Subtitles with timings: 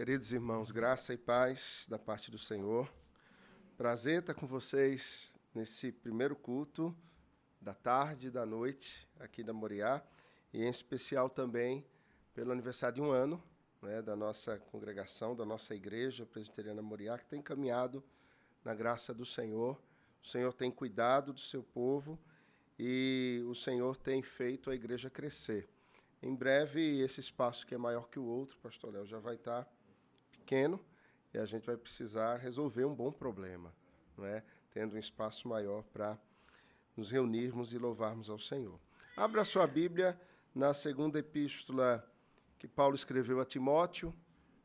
[0.00, 2.90] Queridos irmãos, graça e paz da parte do Senhor.
[3.76, 6.96] Prazer estar com vocês nesse primeiro culto
[7.60, 10.02] da tarde e da noite aqui da Moriá,
[10.54, 11.84] e em especial também
[12.32, 13.44] pelo aniversário de um ano
[13.82, 18.02] né, da nossa congregação, da nossa igreja presbiteriana Moriá, que tem caminhado
[18.64, 19.78] na graça do Senhor.
[20.24, 22.18] O Senhor tem cuidado do seu povo
[22.78, 25.68] e o Senhor tem feito a igreja crescer.
[26.22, 29.70] Em breve, esse espaço que é maior que o outro, pastor Léo, já vai estar
[30.50, 30.80] pequeno
[31.32, 33.72] e a gente vai precisar resolver um bom problema,
[34.16, 34.42] não é?
[34.72, 36.18] tendo um espaço maior para
[36.96, 38.78] nos reunirmos e louvarmos ao Senhor.
[39.16, 40.20] Abra sua Bíblia
[40.52, 42.04] na segunda epístola
[42.58, 44.12] que Paulo escreveu a Timóteo.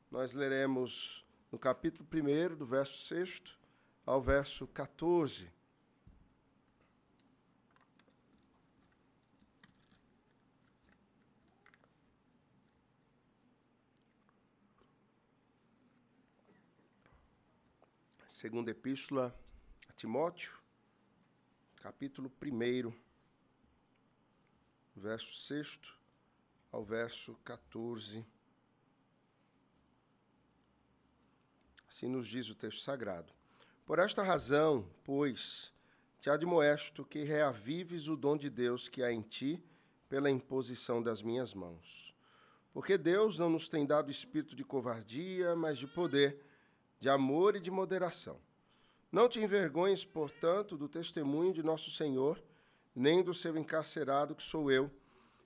[0.09, 3.41] Nós leremos no capítulo 1, do verso 6
[4.05, 5.51] ao verso 14.
[18.45, 19.35] Segunda Epístola
[19.89, 20.53] a Timóteo,
[21.77, 22.93] capítulo 1,
[24.95, 25.79] verso 6
[26.71, 28.23] ao verso 14.
[31.89, 33.33] Assim nos diz o texto sagrado.
[33.83, 35.73] Por esta razão, pois,
[36.21, 39.59] te admoesto que reavives o dom de Deus que há em ti
[40.07, 42.13] pela imposição das minhas mãos.
[42.71, 46.45] Porque Deus não nos tem dado espírito de covardia, mas de poder,
[46.99, 48.39] de amor e de moderação.
[49.11, 52.41] Não te envergonhes, portanto, do testemunho de nosso Senhor,
[52.95, 54.91] nem do seu encarcerado, que sou eu.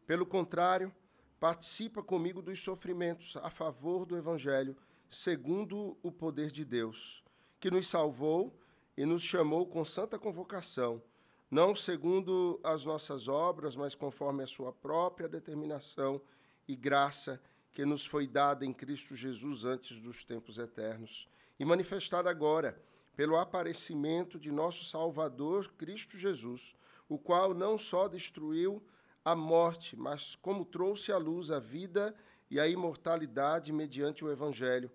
[0.07, 0.93] Pelo contrário,
[1.39, 4.75] participa comigo dos sofrimentos a favor do Evangelho,
[5.09, 7.23] segundo o poder de Deus,
[7.59, 8.57] que nos salvou
[8.97, 11.01] e nos chamou com santa convocação,
[11.49, 16.21] não segundo as nossas obras, mas conforme a sua própria determinação
[16.67, 17.41] e graça
[17.71, 21.27] que nos foi dada em Cristo Jesus antes dos tempos eternos
[21.59, 22.81] e manifestada agora
[23.15, 26.73] pelo aparecimento de nosso Salvador Cristo Jesus,
[27.09, 28.81] o qual não só destruiu
[29.25, 32.15] a morte, mas como trouxe à luz a vida
[32.49, 34.89] e a imortalidade mediante o Evangelho,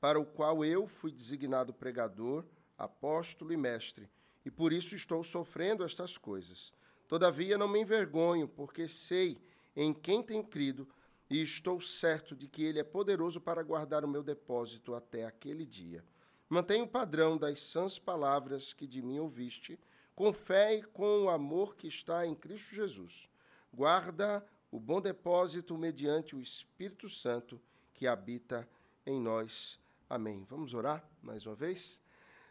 [0.00, 2.44] para o qual eu fui designado pregador,
[2.78, 4.08] apóstolo e mestre,
[4.44, 6.72] e por isso estou sofrendo estas coisas.
[7.06, 9.38] Todavia não me envergonho, porque sei
[9.74, 10.88] em quem tenho crido
[11.28, 15.66] e estou certo de que Ele é poderoso para guardar o meu depósito até aquele
[15.66, 16.04] dia.
[16.48, 19.78] Mantenha o padrão das sãs palavras que de mim ouviste,
[20.14, 23.28] com fé e com o amor que está em Cristo Jesus.
[23.72, 27.60] Guarda o bom depósito mediante o Espírito Santo
[27.92, 28.68] que habita
[29.04, 29.78] em nós.
[30.08, 30.46] Amém.
[30.48, 32.00] Vamos orar mais uma vez?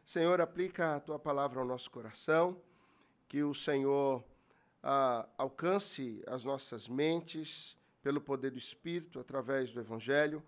[0.03, 2.61] Senhor, aplica a tua palavra ao nosso coração,
[3.27, 4.23] que o Senhor
[4.83, 10.43] ah, alcance as nossas mentes pelo poder do Espírito, através do Evangelho,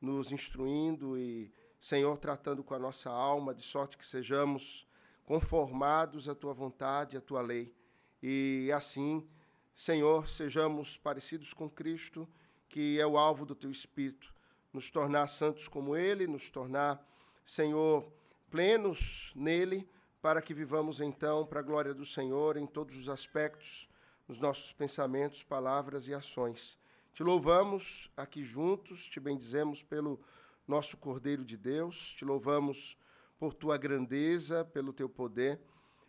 [0.00, 4.86] nos instruindo e Senhor, tratando com a nossa alma, de sorte que sejamos
[5.24, 7.74] conformados à tua vontade, à tua lei.
[8.22, 9.28] E assim,
[9.74, 12.28] Senhor, sejamos parecidos com Cristo,
[12.68, 14.32] que é o alvo do teu espírito,
[14.72, 17.04] nos tornar santos como ele, nos tornar,
[17.44, 18.08] Senhor,
[18.52, 19.90] plenos nele,
[20.22, 23.88] para que vivamos então para a glória do Senhor em todos os aspectos,
[24.28, 26.78] nos nossos pensamentos, palavras e ações.
[27.12, 30.20] Te louvamos aqui juntos, te bendizemos pelo
[30.66, 32.96] nosso Cordeiro de Deus, te louvamos
[33.38, 35.60] por tua grandeza, pelo teu poder,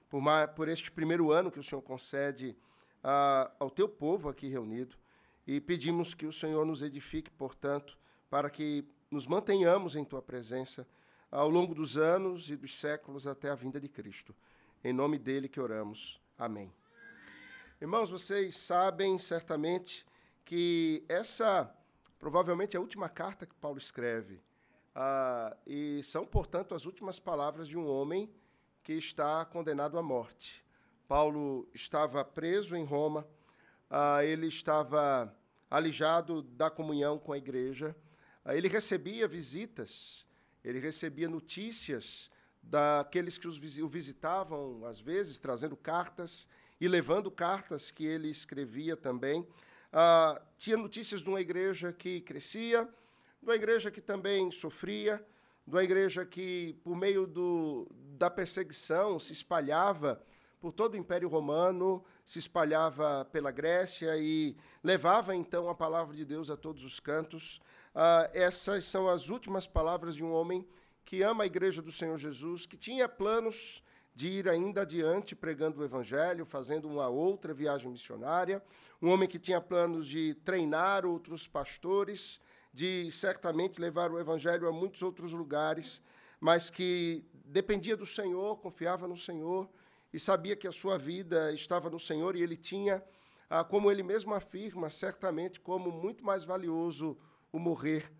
[0.09, 0.21] por,
[0.55, 2.55] por este primeiro ano que o Senhor concede
[3.03, 4.95] a, ao teu povo aqui reunido.
[5.47, 7.97] E pedimos que o Senhor nos edifique, portanto,
[8.29, 10.87] para que nos mantenhamos em tua presença
[11.31, 14.35] ao longo dos anos e dos séculos até a vinda de Cristo.
[14.83, 16.21] Em nome dele que oramos.
[16.37, 16.71] Amém.
[17.79, 20.05] Irmãos, vocês sabem certamente
[20.45, 21.73] que essa
[22.19, 24.41] provavelmente é a última carta que Paulo escreve
[24.93, 28.29] ah, e são, portanto, as últimas palavras de um homem
[28.83, 30.63] que está condenado à morte.
[31.07, 33.27] Paulo estava preso em Roma,
[33.89, 35.33] ah, ele estava
[35.69, 37.95] alijado da comunhão com a igreja,
[38.43, 40.25] ah, ele recebia visitas,
[40.63, 42.29] ele recebia notícias
[42.61, 46.47] daqueles que o visitavam, às vezes, trazendo cartas
[46.79, 49.47] e levando cartas que ele escrevia também.
[49.91, 52.85] Ah, tinha notícias de uma igreja que crescia,
[53.41, 55.17] de uma igreja que também sofria,
[55.67, 60.21] de uma igreja que, por meio do, da perseguição, se espalhava
[60.61, 66.23] por todo o Império Romano, se espalhava pela Grécia e levava então a palavra de
[66.23, 67.59] Deus a todos os cantos.
[67.93, 70.65] Ah, essas são as últimas palavras de um homem
[71.03, 75.79] que ama a igreja do Senhor Jesus, que tinha planos de ir ainda adiante pregando
[75.79, 78.61] o evangelho, fazendo uma outra viagem missionária,
[79.01, 82.39] um homem que tinha planos de treinar outros pastores
[82.73, 86.01] de certamente levar o evangelho a muitos outros lugares,
[86.39, 89.69] mas que dependia do Senhor, confiava no Senhor
[90.13, 93.03] e sabia que a sua vida estava no Senhor e ele tinha,
[93.49, 97.17] ah, como ele mesmo afirma, certamente como muito mais valioso
[97.51, 98.11] o morrer,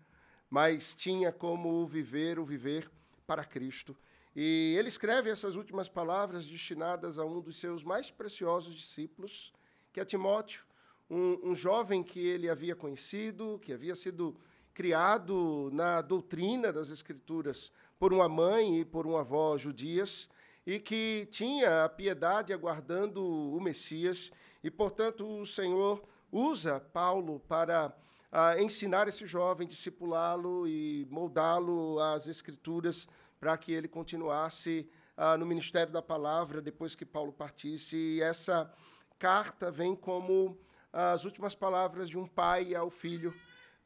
[0.50, 2.90] mas tinha como viver o viver
[3.26, 3.96] para Cristo.
[4.34, 9.52] E ele escreve essas últimas palavras destinadas a um dos seus mais preciosos discípulos,
[9.92, 10.64] que é Timóteo,
[11.10, 14.34] um, um jovem que ele havia conhecido, que havia sido
[14.72, 20.30] criado na doutrina das Escrituras por uma mãe e por uma avó judias,
[20.66, 24.32] e que tinha a piedade aguardando o Messias,
[24.64, 27.94] e, portanto, o Senhor usa Paulo para
[28.30, 33.06] ah, ensinar esse jovem, discipulá-lo e moldá-lo às Escrituras
[33.42, 37.96] para que ele continuasse ah, no ministério da palavra depois que Paulo partisse.
[37.96, 38.72] E essa
[39.18, 40.56] carta vem como
[40.92, 43.34] as últimas palavras de um pai ao filho,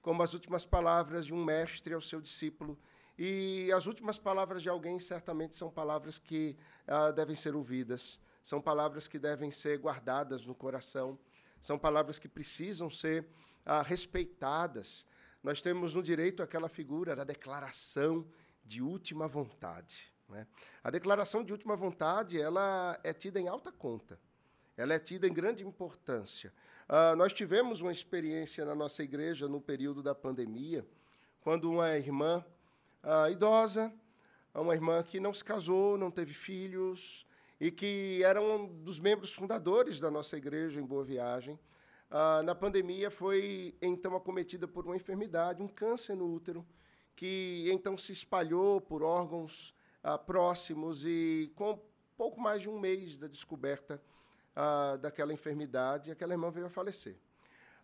[0.02, 2.78] como as últimas palavras de um mestre ao seu discípulo.
[3.18, 6.54] E as últimas palavras de alguém certamente são palavras que
[6.86, 11.18] ah, devem ser ouvidas, são palavras que devem ser guardadas no coração,
[11.62, 13.26] são palavras que precisam ser
[13.64, 15.06] ah, respeitadas.
[15.42, 18.26] Nós temos no direito aquela figura da declaração
[18.66, 20.12] de última vontade.
[20.28, 20.46] Né?
[20.82, 24.18] A declaração de última vontade ela é tida em alta conta,
[24.76, 26.52] ela é tida em grande importância.
[26.88, 30.86] Uh, nós tivemos uma experiência na nossa igreja no período da pandemia,
[31.40, 32.44] quando uma irmã
[33.02, 33.92] uh, idosa,
[34.54, 37.26] uma irmã que não se casou, não teve filhos
[37.60, 41.58] e que era um dos membros fundadores da nossa igreja em Boa Viagem,
[42.10, 46.66] uh, na pandemia foi então acometida por uma enfermidade, um câncer no útero,
[47.16, 51.82] que então se espalhou por órgãos ah, próximos e com
[52.16, 54.00] pouco mais de um mês da descoberta
[54.54, 57.16] ah, daquela enfermidade, aquela irmã veio a falecer.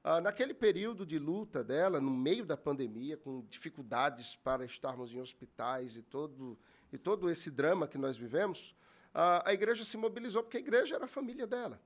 [0.04, 5.20] Ah, naquele período de luta dela, no meio da pandemia, com dificuldades para estarmos em
[5.20, 6.58] hospitais e todo,
[6.92, 8.76] e todo esse drama que nós vivemos,
[9.14, 11.78] a igreja se mobilizou, porque a igreja era a família dela.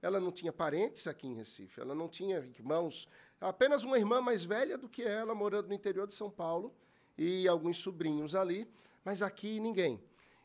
[0.00, 3.08] Ela não tinha parentes aqui em Recife, ela não tinha irmãos,
[3.40, 6.74] apenas uma irmã mais velha do que ela, morando no interior de São Paulo,
[7.16, 8.68] e alguns sobrinhos ali,
[9.04, 10.02] mas aqui ninguém.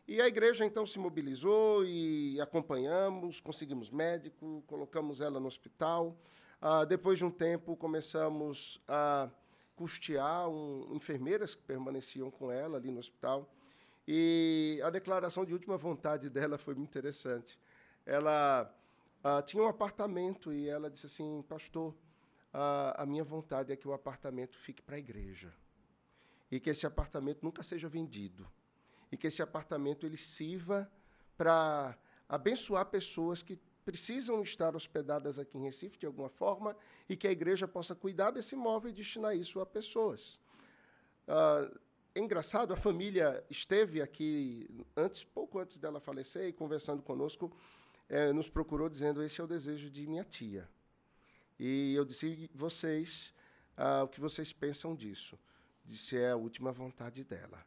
[0.08, 6.18] E a igreja então se mobilizou e acompanhamos, conseguimos médico, colocamos ela no hospital.
[6.62, 9.30] Ah, depois de um tempo, começamos a
[9.76, 13.52] custear um, enfermeiras que permaneciam com ela ali no hospital.
[14.08, 17.60] E a declaração de última vontade dela foi muito interessante.
[18.06, 18.74] Ela
[19.22, 21.94] ah, tinha um apartamento e ela disse assim: Pastor,
[22.54, 25.54] a minha vontade é que o apartamento fique para a igreja
[26.52, 28.48] e que esse apartamento nunca seja vendido
[29.12, 30.90] e que esse apartamento ele sirva
[31.38, 31.98] para
[32.28, 36.76] abençoar pessoas que precisam estar hospedadas aqui em Recife de alguma forma
[37.08, 40.40] e que a igreja possa cuidar desse imóvel e destinar isso a pessoas.
[41.28, 41.72] Ah,
[42.14, 47.56] é engraçado, a família esteve aqui antes, pouco antes dela falecer, e conversando conosco,
[48.10, 50.68] é, nos procurou dizendo esse é o desejo de minha tia.
[51.60, 53.34] E eu disse vocês
[53.78, 55.38] ah, o que vocês pensam disso
[55.88, 57.66] de se é a última vontade dela.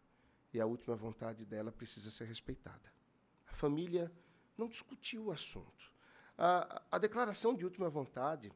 [0.52, 2.93] E a última vontade dela precisa ser respeitada.
[3.46, 4.12] A família
[4.58, 5.90] não discutiu o assunto.
[6.37, 8.52] A, a declaração de última vontade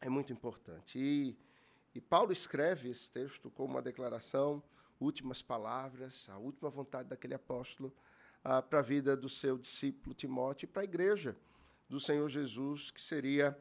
[0.00, 0.98] é muito importante.
[0.98, 1.36] E,
[1.94, 4.62] e Paulo escreve esse texto como uma declaração,
[5.00, 7.92] últimas palavras, a última vontade daquele apóstolo
[8.70, 11.36] para a vida do seu discípulo Timóteo e para a igreja
[11.88, 13.58] do Senhor Jesus, que seria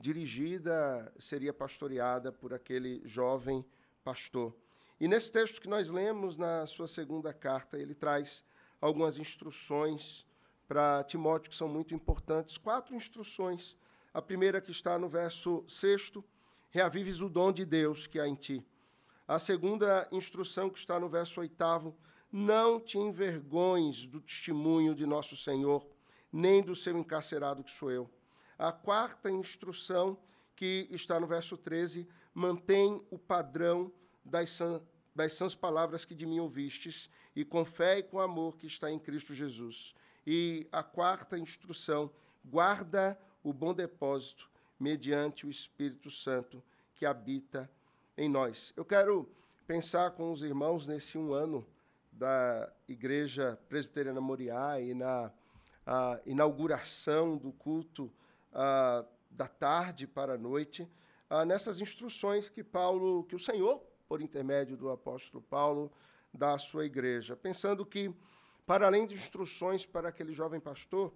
[0.00, 3.64] dirigida, seria pastoreada por aquele jovem
[4.02, 4.56] pastor.
[5.02, 8.44] E nesse texto que nós lemos, na sua segunda carta, ele traz
[8.80, 10.24] algumas instruções
[10.68, 12.56] para Timóteo que são muito importantes.
[12.56, 13.76] Quatro instruções.
[14.14, 16.12] A primeira que está no verso 6,
[16.70, 18.64] reavives o dom de Deus que há em ti.
[19.26, 21.52] A segunda instrução que está no verso 8,
[22.30, 25.84] não te envergonhes do testemunho de nosso Senhor,
[26.32, 28.08] nem do seu encarcerado que sou eu.
[28.56, 30.16] A quarta instrução
[30.54, 33.90] que está no verso 13, mantém o padrão
[34.24, 34.60] das,
[35.14, 38.90] das sãs palavras que de mim ouvistes, e com fé e com amor que está
[38.90, 39.94] em Cristo Jesus.
[40.26, 42.10] E a quarta instrução,
[42.44, 46.62] guarda o bom depósito mediante o Espírito Santo
[46.94, 47.70] que habita
[48.16, 48.72] em nós.
[48.76, 49.28] Eu quero
[49.66, 51.66] pensar com os irmãos nesse um ano
[52.10, 55.32] da Igreja Presbiteriana Moriá e na
[56.26, 58.12] inauguração do culto
[58.52, 60.88] a, da tarde para a noite,
[61.28, 65.90] a, nessas instruções que Paulo, que o Senhor por intermédio do apóstolo Paulo,
[66.34, 68.14] da sua igreja, pensando que,
[68.66, 71.10] para além de instruções para aquele jovem pastor,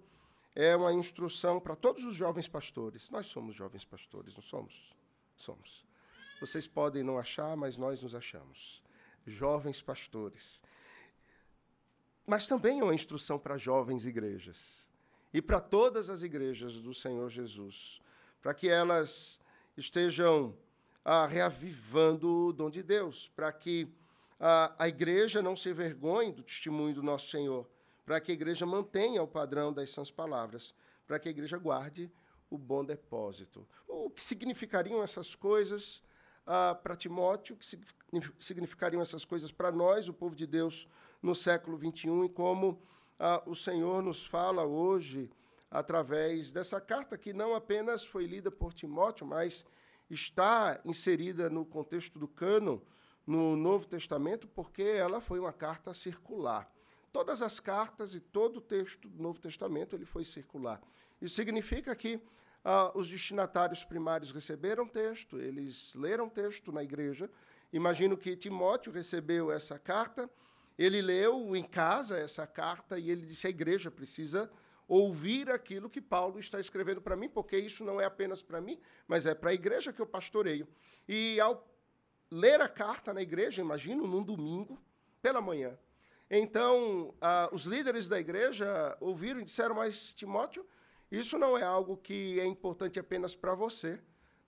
[0.55, 3.07] é uma instrução para todos os jovens pastores.
[3.11, 4.95] Nós somos jovens pastores, não somos?
[5.35, 5.85] Somos.
[6.41, 8.81] Vocês podem não achar, mas nós nos achamos.
[9.27, 10.59] Jovens pastores.
[12.25, 14.89] Mas também é uma instrução para jovens igrejas
[15.31, 18.01] e para todas as igrejas do Senhor Jesus,
[18.41, 19.39] para que elas
[19.77, 20.57] estejam
[21.09, 23.87] ah, reavivando o dom de Deus, para que
[24.37, 27.65] ah, a igreja não se envergonhe do testemunho do nosso Senhor,
[28.05, 30.75] para que a igreja mantenha o padrão das sãs palavras,
[31.07, 32.11] para que a igreja guarde
[32.49, 33.65] o bom depósito.
[33.87, 36.03] O que significariam essas coisas
[36.45, 37.65] ah, para Timóteo, o que
[38.37, 40.89] significariam essas coisas para nós, o povo de Deus,
[41.23, 42.81] no século XXI, e como
[43.17, 45.31] ah, o Senhor nos fala hoje
[45.71, 49.65] através dessa carta que não apenas foi lida por Timóteo, mas
[50.09, 52.81] está inserida no contexto do cano
[53.25, 56.71] no Novo Testamento, porque ela foi uma carta circular.
[57.11, 60.81] Todas as cartas e todo o texto do Novo Testamento ele foi circular.
[61.21, 62.21] Isso significa que
[62.63, 67.29] ah, os destinatários primários receberam texto, eles leram texto na igreja.
[67.71, 70.29] Imagino que Timóteo recebeu essa carta,
[70.77, 74.49] ele leu em casa essa carta e ele disse: a igreja precisa
[74.87, 78.79] ouvir aquilo que Paulo está escrevendo para mim, porque isso não é apenas para mim,
[79.07, 80.67] mas é para a igreja que eu pastoreio.
[81.07, 81.67] E ao
[82.31, 84.81] ler a carta na igreja, imagino, num domingo,
[85.21, 85.77] pela manhã,
[86.29, 90.65] então, ah, os líderes da igreja ouviram e disseram, mas Timóteo,
[91.09, 93.99] isso não é algo que é importante apenas para você,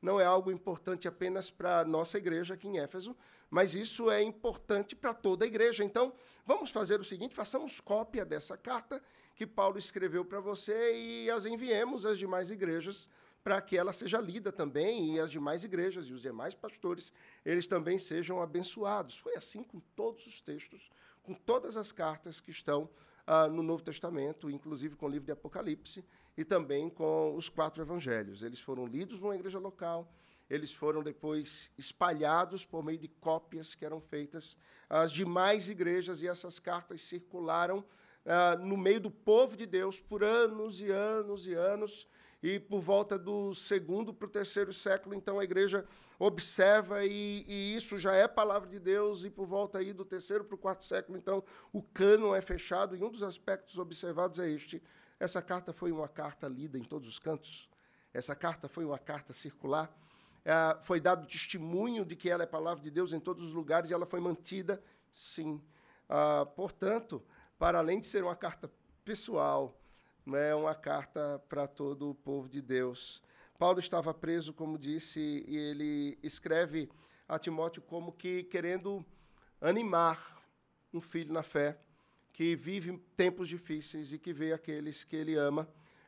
[0.02, 3.16] não é algo importante apenas para a nossa igreja aqui em Éfeso,
[3.50, 5.84] mas isso é importante para toda a igreja.
[5.84, 6.14] Então,
[6.46, 9.02] vamos fazer o seguinte: façamos cópia dessa carta
[9.40, 13.10] que Paulo escreveu para você e as enviemos às demais igrejas
[13.42, 17.14] para que ela seja lida também e as demais igrejas e os demais pastores,
[17.46, 19.16] eles também sejam abençoados.
[19.16, 20.92] Foi assim com todos os textos
[21.24, 22.90] com todas as cartas que estão
[23.26, 26.04] ah, no Novo Testamento, inclusive com o livro de Apocalipse
[26.36, 28.44] e também com os quatro evangelhos.
[28.44, 30.12] Eles foram lidos numa igreja local,
[30.50, 34.58] eles foram depois espalhados por meio de cópias que eram feitas
[34.90, 37.86] às demais igrejas e essas cartas circularam
[38.26, 42.08] ah, no meio do povo de Deus por anos e anos e anos
[42.42, 45.86] e por volta do segundo para o terceiro século, então a igreja
[46.18, 50.44] observa e, e, isso já é palavra de Deus, e por volta aí do terceiro
[50.44, 54.50] para o quarto século, então o cânon é fechado, e um dos aspectos observados é
[54.50, 54.84] este.
[55.20, 57.70] Essa carta foi uma carta lida em todos os cantos,
[58.14, 59.94] essa carta foi uma carta circular,
[60.44, 63.90] é, foi dado testemunho de que ela é palavra de Deus em todos os lugares,
[63.90, 65.62] e ela foi mantida, sim.
[66.10, 67.24] Ah, portanto,
[67.60, 68.72] para além de ser uma carta
[69.04, 69.78] pessoal,
[70.34, 73.22] é uma carta para todo o povo de Deus.
[73.58, 76.90] Paulo estava preso, como disse, e ele escreve
[77.28, 79.06] a Timóteo como que querendo
[79.60, 80.42] animar
[80.94, 81.78] um filho na fé
[82.32, 85.68] que vive tempos difíceis e que vê aqueles que ele ama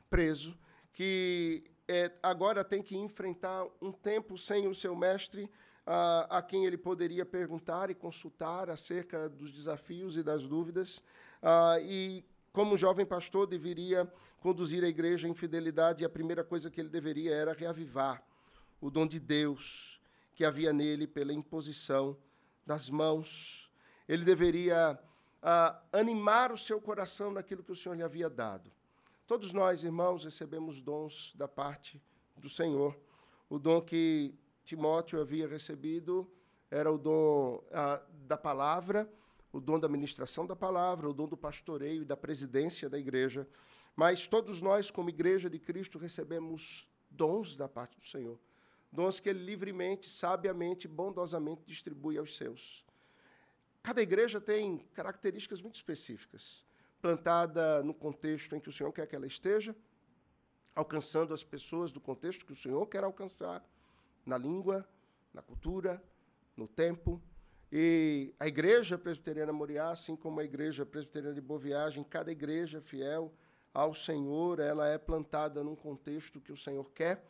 [0.09, 0.57] preso,
[0.93, 5.51] que é, agora tem que enfrentar um tempo sem o seu mestre,
[5.85, 11.01] a, a quem ele poderia perguntar e consultar acerca dos desafios e das dúvidas,
[11.41, 12.23] a, e
[12.53, 14.11] como jovem pastor, deveria
[14.41, 18.23] conduzir a igreja em fidelidade e a primeira coisa que ele deveria era reavivar
[18.81, 20.01] o dom de Deus
[20.33, 22.17] que havia nele pela imposição
[22.65, 23.71] das mãos.
[24.07, 24.99] Ele deveria
[25.41, 28.71] ah, animar o seu coração naquilo que o Senhor lhe havia dado.
[29.27, 32.01] Todos nós, irmãos, recebemos dons da parte
[32.35, 32.97] do Senhor.
[33.49, 36.29] O dom que Timóteo havia recebido
[36.69, 39.09] era o dom ah, da palavra
[39.51, 43.47] o dom da ministração da palavra, o dom do pastoreio e da presidência da igreja.
[43.95, 48.39] Mas todos nós, como igreja de Cristo, recebemos dons da parte do Senhor.
[48.91, 52.85] Dons que Ele livremente, sabiamente, bondosamente distribui aos seus.
[53.83, 56.65] Cada igreja tem características muito específicas,
[57.01, 59.75] plantada no contexto em que o Senhor quer que ela esteja,
[60.73, 63.65] alcançando as pessoas do contexto que o Senhor quer alcançar,
[64.25, 64.87] na língua,
[65.33, 66.01] na cultura,
[66.55, 67.21] no tempo,
[67.71, 72.81] e a igreja presbiteriana Moriá, assim como a igreja presbiteriana de Boa Viagem, cada igreja
[72.81, 73.33] fiel
[73.73, 77.25] ao Senhor, ela é plantada num contexto que o Senhor quer,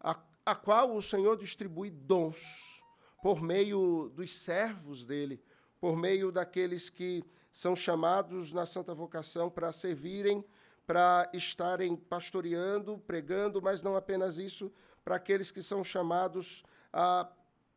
[0.00, 2.82] a, a qual o Senhor distribui dons
[3.22, 5.40] por meio dos servos dele,
[5.80, 10.44] por meio daqueles que são chamados na santa vocação para servirem,
[10.84, 14.72] para estarem pastoreando, pregando, mas não apenas isso,
[15.04, 16.62] para aqueles que são chamados
[16.92, 17.30] a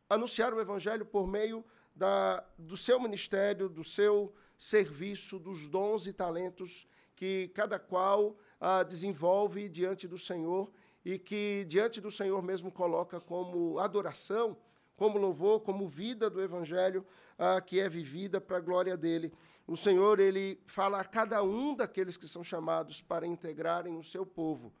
[0.08, 1.64] anunciar o evangelho por meio
[1.94, 8.82] da, do seu ministério, do seu serviço, dos dons e talentos que cada qual ah,
[8.82, 10.70] desenvolve diante do Senhor
[11.04, 14.56] e que diante do Senhor mesmo coloca como adoração,
[14.96, 17.04] como louvor, como vida do Evangelho
[17.38, 19.32] ah, que é vivida para a glória dele.
[19.66, 24.26] O Senhor ele fala a cada um daqueles que são chamados para integrarem o seu
[24.26, 24.72] povo,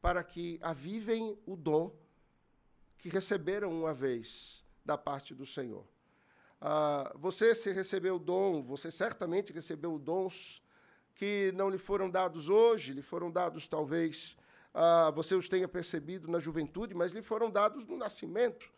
[0.00, 1.94] para que avivem o dom
[2.98, 5.84] que receberam uma vez da parte do Senhor.
[6.60, 10.62] Ah, você se recebeu dom, você certamente recebeu dons
[11.14, 14.36] que não lhe foram dados hoje, lhe foram dados talvez,
[14.72, 18.70] ah, você os tenha percebido na juventude, mas lhe foram dados no nascimento,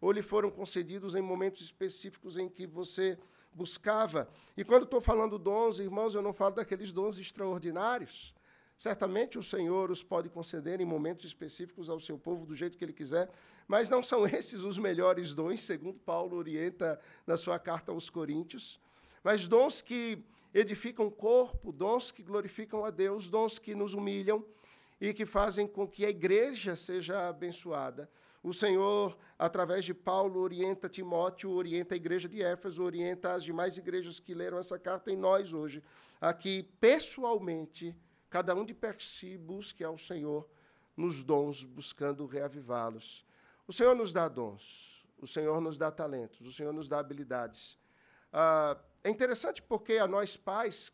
[0.00, 3.18] ou lhe foram concedidos em momentos específicos em que você
[3.52, 4.28] buscava.
[4.56, 8.34] E quando estou falando dons, irmãos, eu não falo daqueles dons extraordinários.
[8.80, 12.84] Certamente o Senhor os pode conceder em momentos específicos ao seu povo do jeito que
[12.86, 13.28] ele quiser,
[13.68, 18.80] mas não são esses os melhores dons, segundo Paulo orienta na sua carta aos Coríntios.
[19.22, 24.42] Mas dons que edificam o corpo, dons que glorificam a Deus, dons que nos humilham
[24.98, 28.10] e que fazem com que a igreja seja abençoada.
[28.42, 33.76] O Senhor, através de Paulo, orienta Timóteo, orienta a igreja de Éfeso, orienta as demais
[33.76, 35.82] igrejas que leram essa carta em nós hoje,
[36.18, 37.94] aqui pessoalmente
[38.30, 40.48] cada um de per si busque ao Senhor
[40.96, 43.26] nos dons, buscando reavivá-los.
[43.66, 47.76] O Senhor nos dá dons, o Senhor nos dá talentos, o Senhor nos dá habilidades.
[48.32, 50.92] Ah, é interessante porque a nós pais,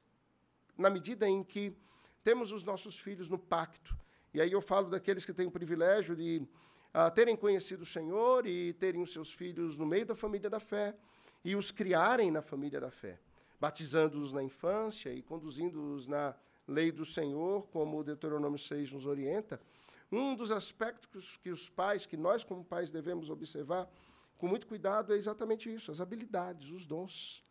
[0.78, 1.76] na medida em que
[2.24, 3.96] temos os nossos filhos no pacto,
[4.32, 6.46] e aí eu falo daqueles que têm o privilégio de
[6.92, 10.60] ah, terem conhecido o Senhor e terem os seus filhos no meio da família da
[10.60, 10.96] fé
[11.44, 13.18] e os criarem na família da fé,
[13.60, 16.34] batizando-os na infância e conduzindo-os na
[16.66, 19.61] lei do Senhor, como o Deuteronômio 6 nos orienta,
[20.11, 23.88] um dos aspectos que os pais, que nós como pais devemos observar
[24.38, 27.42] com muito cuidado é exatamente isso, as habilidades, os dons,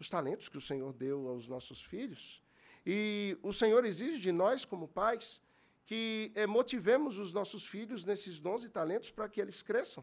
[0.00, 2.42] os talentos que o Senhor deu aos nossos filhos.
[2.86, 5.40] E o Senhor exige de nós como pais
[5.84, 10.02] que eh, motivemos os nossos filhos nesses dons e talentos para que eles cresçam,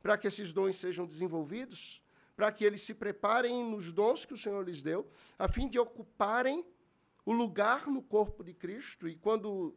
[0.00, 2.00] para que esses dons sejam desenvolvidos,
[2.36, 5.08] para que eles se preparem nos dons que o Senhor lhes deu,
[5.38, 6.64] a fim de ocuparem
[7.24, 9.74] o lugar no corpo de Cristo, e quando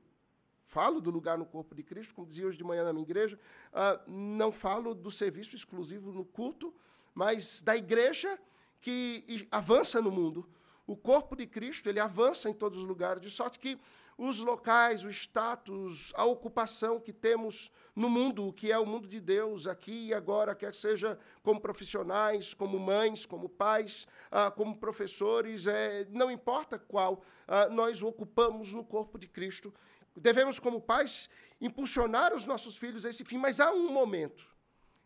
[0.64, 3.40] falo do lugar no corpo de Cristo, como dizia hoje de manhã na minha igreja,
[3.72, 6.74] uh, não falo do serviço exclusivo no culto,
[7.14, 8.38] mas da igreja
[8.82, 10.48] que avança no mundo.
[10.88, 13.78] O corpo de Cristo, ele avança em todos os lugares, de sorte que
[14.18, 19.08] os locais, o status, a ocupação que temos no mundo, o que é o mundo
[19.08, 24.78] de Deus, aqui e agora, quer seja como profissionais, como mães, como pais, ah, como
[24.78, 29.72] professores, é, não importa qual, ah, nós ocupamos no corpo de Cristo.
[30.16, 31.30] Devemos, como pais,
[31.62, 34.48] impulsionar os nossos filhos a esse fim, mas há um momento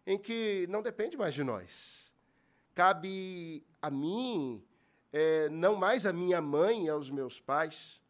[0.05, 2.13] em que não depende mais de nós.
[2.73, 4.63] Cabe a mim,
[5.11, 8.01] é, não mais a minha mãe e aos meus pais,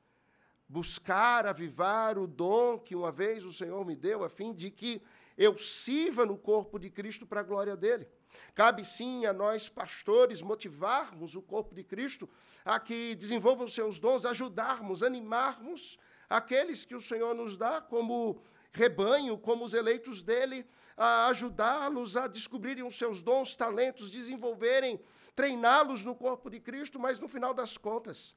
[0.67, 5.01] buscar avivar o dom que uma vez o Senhor me deu, a fim de que
[5.37, 8.07] eu sirva no corpo de Cristo para a glória dele.
[8.53, 12.29] Cabe sim a nós, pastores, motivarmos o corpo de Cristo
[12.63, 15.97] a que desenvolvam os seus dons, ajudarmos, animarmos
[16.29, 22.27] aqueles que o Senhor nos dá como rebanho, como os eleitos dele, a ajudá-los a
[22.27, 24.99] descobrirem os seus dons, talentos, desenvolverem,
[25.35, 28.35] treiná-los no corpo de Cristo, mas no final das contas,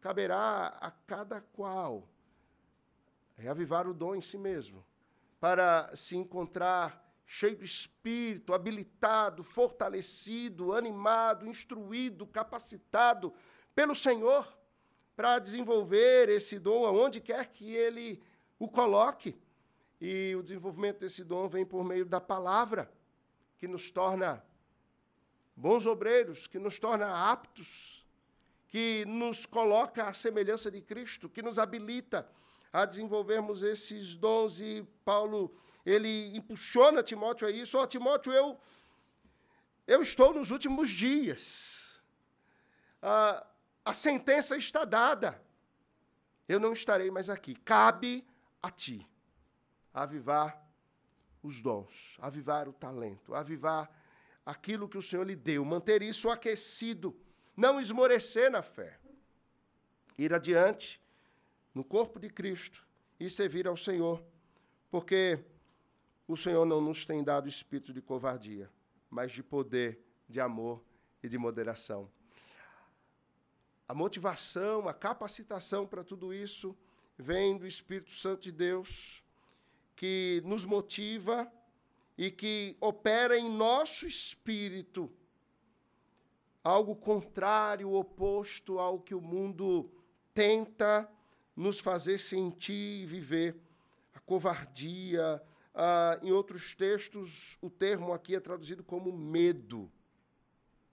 [0.00, 2.08] caberá a cada qual
[3.36, 4.84] reavivar o dom em si mesmo,
[5.40, 13.32] para se encontrar cheio do espírito, habilitado, fortalecido, animado, instruído, capacitado
[13.74, 14.58] pelo Senhor
[15.14, 18.22] para desenvolver esse dom aonde quer que ele
[18.58, 19.36] o coloque.
[20.00, 22.88] E o desenvolvimento desse dom vem por meio da palavra,
[23.58, 24.44] que nos torna
[25.58, 27.98] bons obreiros, que nos torna aptos
[28.68, 32.28] que nos coloca à semelhança de Cristo, que nos habilita
[32.72, 34.60] a desenvolvermos esses dons.
[34.60, 37.78] E Paulo, ele impulsiona Timóteo a isso.
[37.78, 38.60] Ó, oh, Timóteo, eu,
[39.86, 42.00] eu estou nos últimos dias.
[43.00, 43.46] Ah,
[43.84, 45.42] a sentença está dada.
[46.46, 47.54] Eu não estarei mais aqui.
[47.54, 48.26] Cabe
[48.62, 49.08] a ti
[49.94, 50.62] avivar
[51.42, 53.90] os dons, avivar o talento, avivar
[54.48, 57.14] aquilo que o Senhor lhe deu, manter isso aquecido
[57.54, 58.98] não esmorecer na fé,
[60.16, 60.98] ir adiante
[61.74, 62.82] no corpo de Cristo
[63.20, 64.24] e servir ao Senhor,
[64.90, 65.38] porque
[66.26, 68.70] o Senhor não nos tem dado espírito de covardia,
[69.10, 70.82] mas de poder, de amor
[71.22, 72.10] e de moderação.
[73.86, 76.74] A motivação, a capacitação para tudo isso
[77.18, 79.22] vem do Espírito Santo de Deus,
[79.94, 81.52] que nos motiva
[82.18, 85.08] e que opera em nosso espírito
[86.64, 89.90] algo contrário, oposto ao que o mundo
[90.34, 91.10] tenta
[91.56, 93.56] nos fazer sentir e viver.
[94.12, 95.42] A covardia.
[96.22, 99.90] Em outros textos, o termo aqui é traduzido como medo.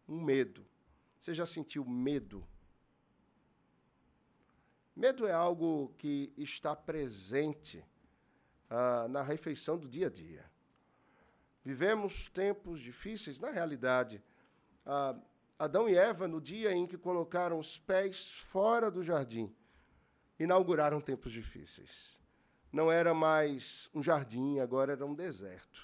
[0.07, 0.65] Um medo.
[1.19, 2.47] Você já sentiu medo?
[4.95, 7.83] Medo é algo que está presente
[8.69, 10.54] ah, na refeição do dia a dia.
[11.65, 14.23] Vivemos tempos difíceis, na realidade.
[14.85, 15.15] Ah,
[15.57, 19.51] Adão e Eva, no dia em que colocaram os pés fora do jardim,
[20.39, 22.19] inauguraram tempos difíceis.
[22.71, 25.81] Não era mais um jardim, agora era um deserto.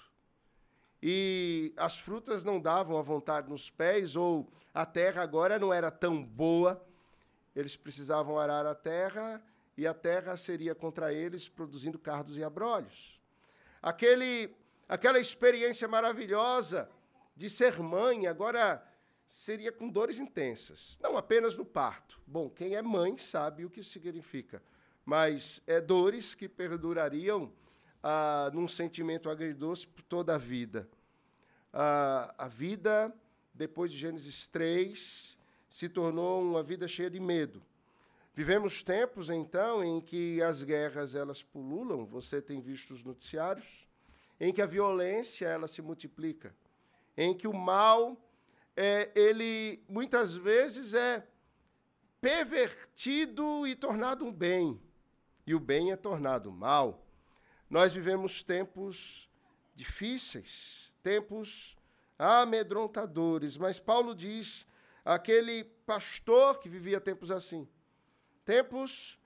[1.01, 5.89] E as frutas não davam à vontade nos pés, ou a terra agora não era
[5.89, 6.85] tão boa.
[7.55, 9.41] Eles precisavam arar a terra
[9.75, 13.19] e a terra seria contra eles, produzindo cardos e abrolhos.
[13.81, 14.53] Aquele,
[14.91, 16.89] aquela experiência maravilhosa
[17.33, 18.85] de ser mãe, agora
[19.25, 22.19] seria com dores intensas, não apenas no parto.
[22.27, 24.61] Bom, quem é mãe sabe o que isso significa,
[25.05, 27.53] mas é dores que perdurariam
[28.03, 30.89] ah, num sentimento agridoce por toda a vida.
[31.71, 33.15] Ah, a vida,
[33.53, 35.37] depois de Gênesis 3,
[35.69, 37.63] se tornou uma vida cheia de medo.
[38.35, 43.89] Vivemos tempos, então, em que as guerras elas pululam, você tem visto os noticiários,
[44.41, 46.55] em que a violência ela se multiplica,
[47.15, 48.17] em que o mal
[48.75, 51.23] é, ele muitas vezes é
[52.19, 54.81] pervertido e tornado um bem,
[55.45, 57.05] e o bem é tornado mal.
[57.69, 59.29] Nós vivemos tempos
[59.75, 61.77] difíceis, tempos
[62.17, 64.65] amedrontadores, mas Paulo diz
[65.05, 67.67] aquele pastor que vivia tempos assim,
[68.43, 69.19] tempos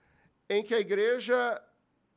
[0.50, 1.64] em que a igreja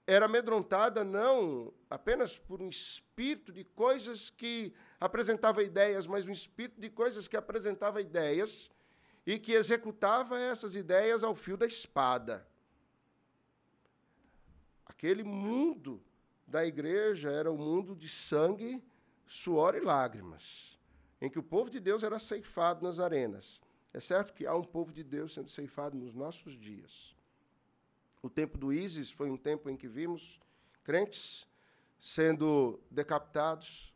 [0.08, 6.80] era amedrontada não apenas por um espírito de coisas que apresentava ideias, mas um espírito
[6.80, 8.70] de coisas que apresentava ideias
[9.26, 12.48] e que executava essas ideias ao fio da espada.
[14.86, 16.02] Aquele mundo
[16.46, 18.82] da igreja era um mundo de sangue,
[19.26, 20.78] suor e lágrimas,
[21.20, 23.60] em que o povo de Deus era ceifado nas arenas.
[23.92, 27.17] É certo que há um povo de Deus sendo ceifado nos nossos dias.
[28.20, 30.40] O tempo do ISIS foi um tempo em que vimos
[30.82, 31.46] crentes
[32.00, 33.94] sendo decapitados.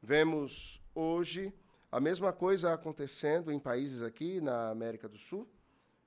[0.00, 1.52] Vemos hoje
[1.90, 5.48] a mesma coisa acontecendo em países aqui na América do Sul,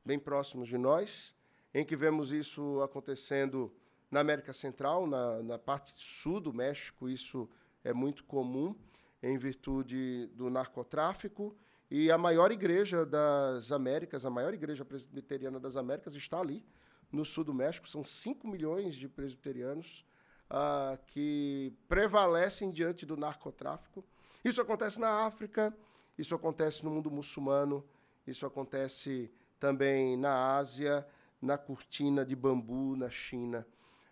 [0.05, 1.35] bem próximos de nós,
[1.73, 3.73] em que vemos isso acontecendo
[4.09, 7.49] na América Central, na, na parte sul do México, isso
[7.83, 8.73] é muito comum
[9.21, 11.55] em virtude do narcotráfico.
[11.91, 16.63] E a maior igreja das Américas, a maior igreja presbiteriana das Américas, está ali,
[17.11, 17.89] no sul do México.
[17.89, 20.05] São 5 milhões de presbiterianos
[20.49, 24.03] uh, que prevalecem diante do narcotráfico.
[24.43, 25.75] Isso acontece na África,
[26.17, 27.85] isso acontece no mundo muçulmano,
[28.25, 31.05] isso acontece também na Ásia,
[31.41, 33.65] na cortina de bambu, na China.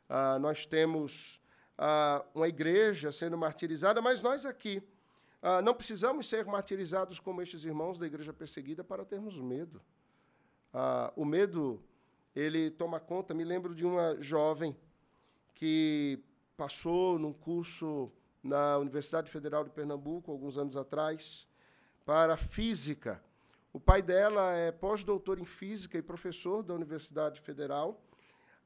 [0.10, 1.42] Uh, nós temos
[1.78, 4.82] uh, uma igreja sendo martirizada, mas nós aqui
[5.42, 9.82] uh, não precisamos ser martirizados como estes irmãos da igreja perseguida para termos medo.
[11.16, 11.82] o medo
[12.38, 13.34] ele toma conta.
[13.34, 14.78] Me lembro de uma jovem
[15.56, 16.24] que
[16.56, 18.12] passou num curso
[18.44, 21.48] na Universidade Federal de Pernambuco, alguns anos atrás,
[22.06, 23.24] para física.
[23.74, 28.00] O pai dela é pós-doutor em física e professor da Universidade Federal,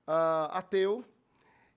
[0.05, 1.05] uh, ateu,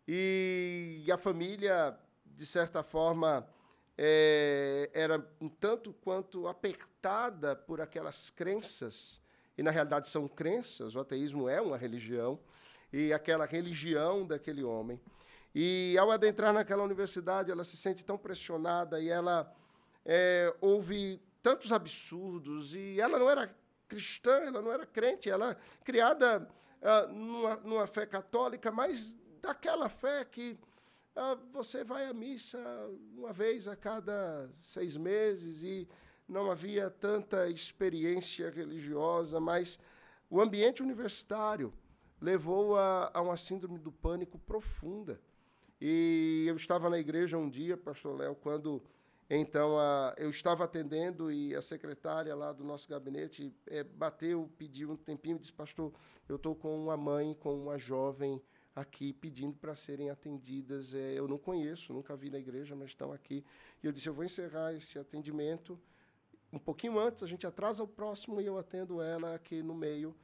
[0.07, 3.49] e a família, de certa forma,
[3.97, 9.23] é, era um tanto quanto apertada por aquelas crenças
[9.57, 12.39] e na realidade são crenças, o ateísmo é uma religião,
[12.93, 15.01] e aquela religião daquele homem.
[15.55, 19.53] E ao adentrar naquela universidade, ela se sente tão pressionada e ela
[20.05, 23.55] é, ouve tantos absurdos, e ela não era
[23.87, 26.49] cristã, ela não era crente, ela criada
[26.81, 30.59] uh, numa, numa, fé católica, mas daquela fé que
[31.15, 32.59] uh, você vai à missa
[33.15, 35.89] uma vez a cada seis meses e
[36.29, 39.79] não havia tanta experiência religiosa, mas
[40.31, 41.73] o ambiente universitário
[42.21, 45.21] levou a, a uma síndrome do pânico profunda.
[45.81, 48.83] E eu estava na igreja um dia, pastor Léo, quando
[49.29, 54.91] então a, eu estava atendendo e a secretária lá do nosso gabinete é, bateu, pediu
[54.91, 55.93] um tempinho e disse: Pastor,
[56.29, 58.41] eu estou com uma mãe, com uma jovem
[58.75, 60.95] aqui pedindo para serem atendidas.
[60.95, 63.45] É, eu não conheço, nunca vi na igreja, mas estão aqui.
[63.83, 65.79] E eu disse: Eu vou encerrar esse atendimento
[66.55, 70.15] um pouquinho antes, a gente atrasa o próximo e eu atendo ela aqui no meio.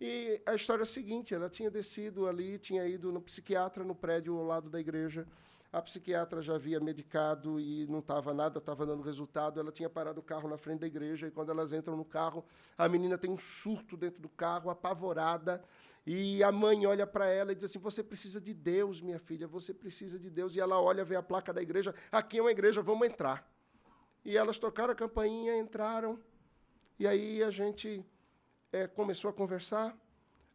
[0.00, 3.94] E a história é a seguinte: ela tinha descido ali, tinha ido no psiquiatra no
[3.94, 5.26] prédio ao lado da igreja.
[5.72, 9.60] A psiquiatra já havia medicado e não estava nada, estava dando resultado.
[9.60, 12.44] Ela tinha parado o carro na frente da igreja e quando elas entram no carro,
[12.76, 15.62] a menina tem um surto dentro do carro, apavorada.
[16.06, 19.46] E a mãe olha para ela e diz assim: Você precisa de Deus, minha filha,
[19.46, 20.56] você precisa de Deus.
[20.56, 23.55] E ela olha, vê a placa da igreja: Aqui é uma igreja, vamos entrar.
[24.26, 26.18] E elas tocaram a campainha, entraram,
[26.98, 28.04] e aí a gente
[28.72, 29.96] é, começou a conversar.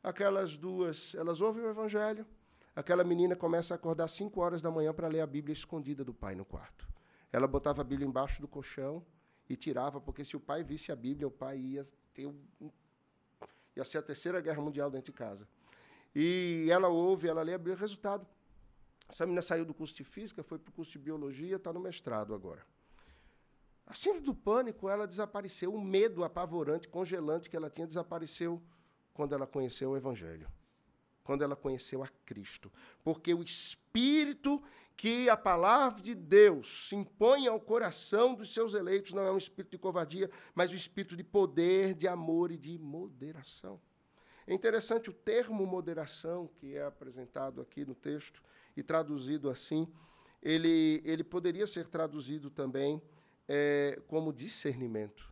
[0.03, 2.25] Aquelas duas, elas ouvem o evangelho.
[2.75, 6.03] Aquela menina começa a acordar às 5 horas da manhã para ler a Bíblia escondida
[6.03, 6.85] do pai no quarto.
[7.31, 9.05] ela botava a Bíblia embaixo do colchão
[9.49, 12.69] e tirava, porque se o pai visse a Bíblia, o pai ia ter um,
[13.73, 15.47] ia ser a terceira guerra mundial dentro de casa.
[16.13, 18.27] E ela ouve, ela lê a Bíblia, resultado.
[19.07, 21.79] Essa menina saiu do curso de física, foi para o curso de biologia, está no
[21.79, 22.65] mestrado agora.
[23.85, 28.61] A síndrome do pânico, ela desapareceu, o medo apavorante, congelante que ela tinha desapareceu
[29.13, 30.49] quando ela conheceu o Evangelho,
[31.23, 32.71] quando ela conheceu a Cristo.
[33.03, 34.61] Porque o Espírito
[35.01, 39.71] que a palavra de Deus impõe ao coração dos seus eleitos não é um espírito
[39.71, 43.81] de covardia, mas um espírito de poder, de amor e de moderação.
[44.45, 48.43] É interessante o termo moderação, que é apresentado aqui no texto
[48.77, 49.87] e traduzido assim,
[50.39, 53.01] ele, ele poderia ser traduzido também
[53.53, 55.29] é, como discernimento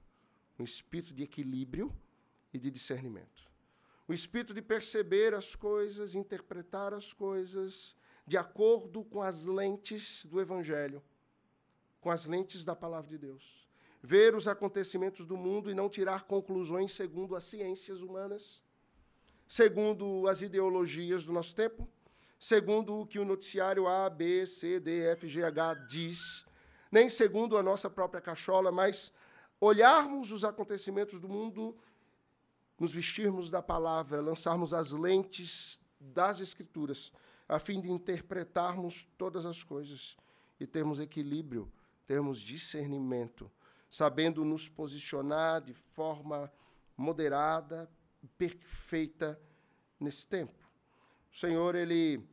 [0.58, 1.96] um espírito de equilíbrio
[2.54, 3.50] e de discernimento
[4.10, 10.42] o espírito de perceber as coisas, interpretar as coisas de acordo com as lentes do
[10.42, 11.04] Evangelho,
[12.02, 13.70] com as lentes da palavra de Deus.
[14.02, 18.64] Ver os acontecimentos do mundo e não tirar conclusões segundo as ciências humanas,
[19.48, 21.88] segundo as ideologias do nosso tempo,
[22.40, 26.46] segundo o que o noticiário A, B, C, D, F, G, H diz,
[26.92, 29.12] nem segundo a nossa própria cachola, mas
[29.60, 31.78] olharmos os acontecimentos do mundo
[32.80, 37.12] nos vestirmos da palavra, lançarmos as lentes das Escrituras,
[37.48, 40.16] a fim de interpretarmos todas as coisas
[40.60, 41.72] e termos equilíbrio,
[42.08, 43.52] termos discernimento,
[43.90, 46.52] sabendo nos posicionar de forma
[46.96, 47.90] moderada,
[48.38, 49.40] perfeita
[50.00, 50.70] nesse tempo.
[51.32, 52.24] O Senhor, Ele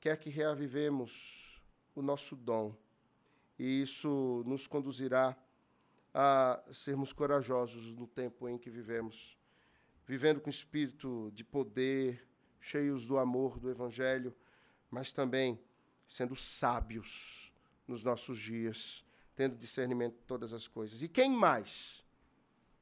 [0.00, 1.62] quer que reavivemos
[1.94, 2.74] o nosso dom,
[3.62, 5.36] e isso nos conduzirá
[6.12, 9.38] a sermos corajosos no tempo em que vivemos
[10.04, 12.26] vivendo com espírito de poder,
[12.60, 14.34] cheios do amor do Evangelho,
[14.90, 15.62] mas também
[16.08, 17.52] sendo sábios
[17.86, 19.04] nos nossos dias,
[19.36, 21.00] tendo discernimento de todas as coisas.
[21.00, 22.04] E quem mais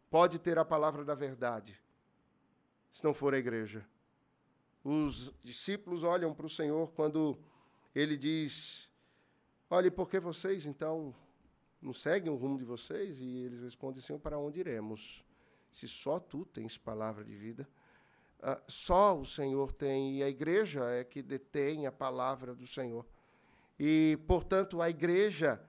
[0.08, 1.78] pode ter a palavra da verdade,
[2.90, 3.86] se não for a igreja?
[4.82, 7.38] Os discípulos olham para o Senhor quando
[7.94, 8.89] ele diz:
[9.70, 11.14] Olhe, por que vocês então
[11.80, 13.20] não seguem o rumo de vocês?
[13.20, 15.24] E eles respondem: Senhor, para onde iremos?
[15.72, 17.68] se só tu tens palavra de vida,
[18.40, 23.06] uh, só o Senhor tem, e a igreja é que detém a palavra do Senhor.
[23.78, 25.60] E, portanto, a igreja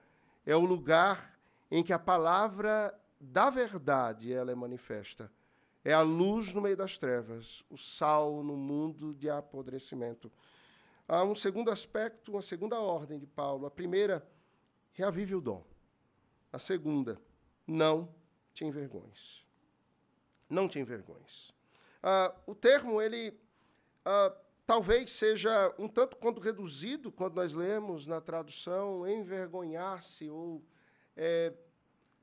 [0.44, 1.38] é o lugar
[1.70, 5.30] em que a palavra da verdade ela é manifesta.
[5.84, 10.30] É a luz no meio das trevas, o sal no mundo de apodrecimento.
[11.14, 13.66] Há um segundo aspecto, uma segunda ordem de Paulo.
[13.66, 14.26] A primeira,
[14.92, 15.64] reavive o dom.
[16.50, 17.20] A segunda,
[17.66, 18.14] não
[18.54, 19.42] te envergonhes
[20.52, 21.52] não te envergonhes.
[22.02, 23.34] Ah, o termo, ele
[24.04, 30.62] ah, talvez seja um tanto quanto reduzido quando nós lemos na tradução envergonhar-se ou,
[31.16, 31.52] é,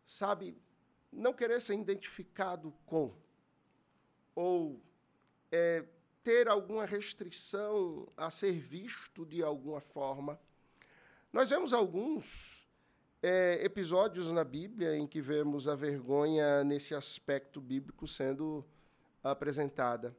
[0.06, 0.56] sabe,
[1.12, 3.15] não querer ser identificado com,
[4.36, 4.80] ou
[5.52, 5.84] é,
[6.23, 10.39] ter alguma restrição a ser visto de alguma forma.
[11.32, 12.67] Nós vemos alguns
[13.21, 18.65] é, episódios na Bíblia em que vemos a vergonha nesse aspecto bíblico sendo
[19.23, 20.15] apresentada.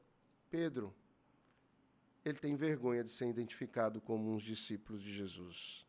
[0.50, 0.94] Pedro,
[2.24, 5.86] ele tem vergonha de ser identificado como um dos discípulos de Jesus.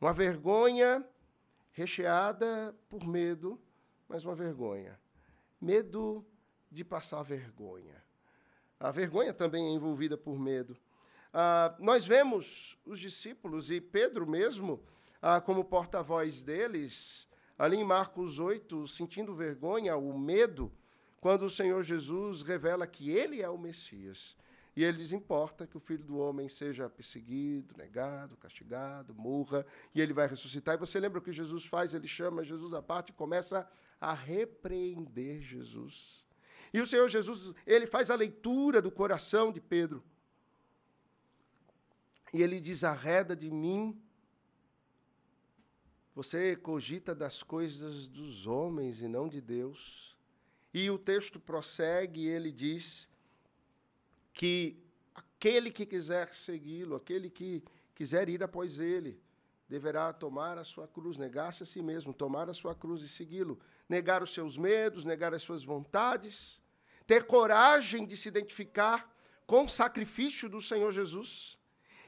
[0.00, 1.06] Uma vergonha
[1.72, 3.60] recheada por medo,
[4.08, 5.00] mas uma vergonha.
[5.60, 6.24] Medo
[6.70, 8.05] de passar vergonha.
[8.78, 10.76] A vergonha também é envolvida por medo.
[11.32, 14.82] Ah, nós vemos os discípulos e Pedro mesmo
[15.20, 17.26] ah, como porta-voz deles,
[17.58, 20.70] ali em Marcos 8, sentindo vergonha, o medo,
[21.20, 24.36] quando o Senhor Jesus revela que ele é o Messias.
[24.76, 30.02] E ele lhes importa que o filho do homem seja perseguido, negado, castigado, morra, e
[30.02, 30.74] ele vai ressuscitar.
[30.74, 31.94] E você lembra o que Jesus faz?
[31.94, 33.66] Ele chama Jesus à parte e começa
[33.98, 36.25] a repreender Jesus.
[36.76, 40.04] E o Senhor Jesus, ele faz a leitura do coração de Pedro.
[42.34, 43.98] E ele diz: Arreda de mim
[46.14, 50.14] você cogita das coisas dos homens e não de Deus.
[50.72, 53.08] E o texto prossegue e ele diz
[54.34, 54.78] que
[55.14, 59.18] aquele que quiser segui-lo, aquele que quiser ir após ele,
[59.66, 63.58] deverá tomar a sua cruz, negar-se a si mesmo, tomar a sua cruz e segui-lo,
[63.88, 66.60] negar os seus medos, negar as suas vontades,
[67.06, 69.14] ter coragem de se identificar
[69.46, 71.56] com o sacrifício do Senhor Jesus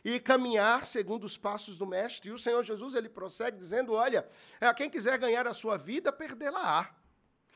[0.04, 2.30] e caminhar segundo os passos do mestre.
[2.30, 4.28] E o Senhor Jesus ele prossegue dizendo: Olha,
[4.76, 6.94] quem quiser ganhar a sua vida, perdê-la-á.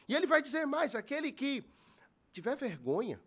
[0.09, 1.65] E ele vai dizer mais: aquele que
[2.33, 3.21] tiver vergonha,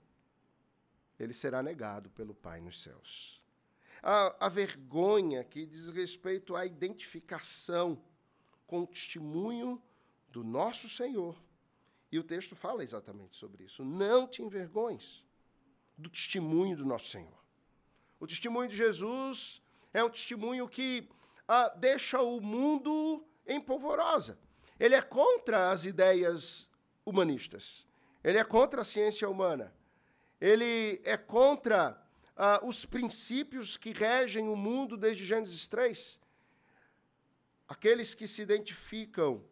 [1.19, 3.41] ele será negado pelo Pai nos céus.
[4.01, 8.01] A, a vergonha que diz respeito à identificação
[8.67, 9.81] com o testemunho
[10.29, 11.35] do nosso Senhor.
[12.15, 13.83] E o texto fala exatamente sobre isso.
[13.83, 15.21] Não te envergonhes
[15.97, 17.43] do testemunho do nosso Senhor.
[18.21, 19.61] O testemunho de Jesus
[19.93, 21.09] é um testemunho que
[21.45, 24.39] ah, deixa o mundo em polvorosa.
[24.79, 26.69] Ele é contra as ideias
[27.05, 27.85] humanistas.
[28.23, 29.75] Ele é contra a ciência humana.
[30.39, 32.01] Ele é contra
[32.33, 36.17] ah, os princípios que regem o mundo desde Gênesis 3.
[37.67, 39.43] Aqueles que se identificam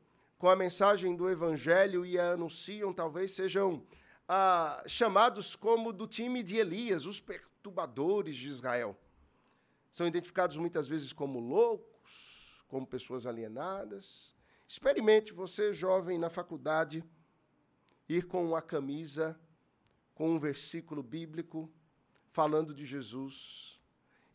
[0.44, 3.82] com a mensagem do Evangelho e a anunciam talvez sejam
[4.28, 8.94] ah, chamados como do time de Elias, os perturbadores de Israel.
[9.90, 14.36] São identificados muitas vezes como loucos, como pessoas alienadas.
[14.68, 17.06] Experimente você, jovem, na faculdade,
[18.10, 19.40] ir com uma camisa
[20.14, 21.72] com um versículo bíblico
[22.34, 23.80] falando de Jesus.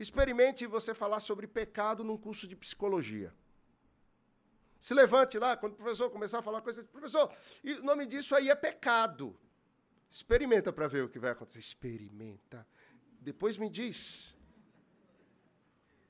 [0.00, 3.30] Experimente você falar sobre pecado num curso de psicologia.
[4.78, 7.32] Se levante lá, quando o professor começar a falar coisa, professor,
[7.64, 9.38] e o nome disso aí é pecado.
[10.10, 11.58] Experimenta para ver o que vai acontecer.
[11.58, 12.66] Experimenta.
[13.20, 14.34] Depois me diz.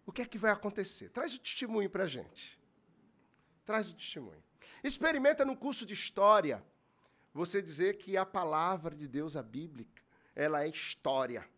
[0.07, 1.11] O que é que vai acontecer?
[1.11, 2.59] Traz o testemunho para a gente.
[3.65, 4.43] Traz o testemunho.
[4.83, 6.65] Experimenta no curso de história
[7.33, 9.87] você dizer que a palavra de Deus, a Bíblia,
[10.35, 11.49] ela é história.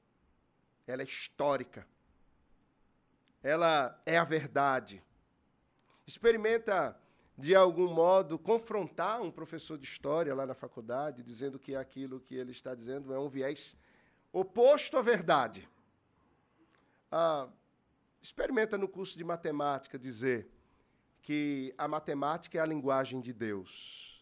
[0.87, 1.87] Ela é histórica.
[3.42, 5.03] Ela é a verdade.
[6.11, 7.01] Experimenta,
[7.38, 12.35] de algum modo, confrontar um professor de história lá na faculdade, dizendo que aquilo que
[12.35, 13.77] ele está dizendo é um viés
[14.33, 15.68] oposto à verdade.
[17.12, 17.49] Ah,
[18.20, 20.51] experimenta no curso de matemática dizer
[21.23, 24.20] que a matemática é a linguagem de Deus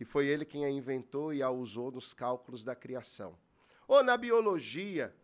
[0.00, 3.38] e foi ele quem a inventou e a usou nos cálculos da criação.
[3.86, 5.14] Ou na biologia,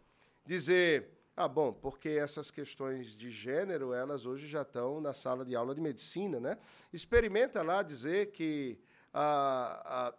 [0.45, 5.55] dizer, ah, bom, porque essas questões de gênero, elas hoje já estão na sala de
[5.55, 6.59] aula de medicina, né?
[6.92, 8.79] Experimenta lá dizer que,
[9.12, 10.14] ah, ah,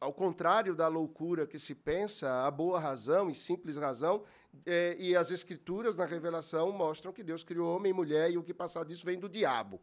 [0.00, 4.24] ao contrário da loucura que se pensa, a boa razão e simples razão,
[4.64, 8.42] eh, e as escrituras na revelação mostram que Deus criou homem e mulher e o
[8.42, 9.80] que passar disso vem do diabo.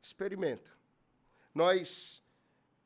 [0.00, 0.78] Experimenta
[1.58, 2.22] nós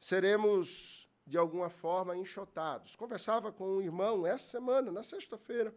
[0.01, 2.97] seremos, de alguma forma, enxotados.
[2.97, 5.75] Conversava com um irmão essa semana, na sexta-feira,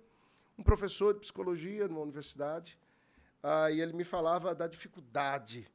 [0.57, 2.79] um professor de psicologia numa universidade,
[3.43, 5.67] ah, e ele me falava da dificuldade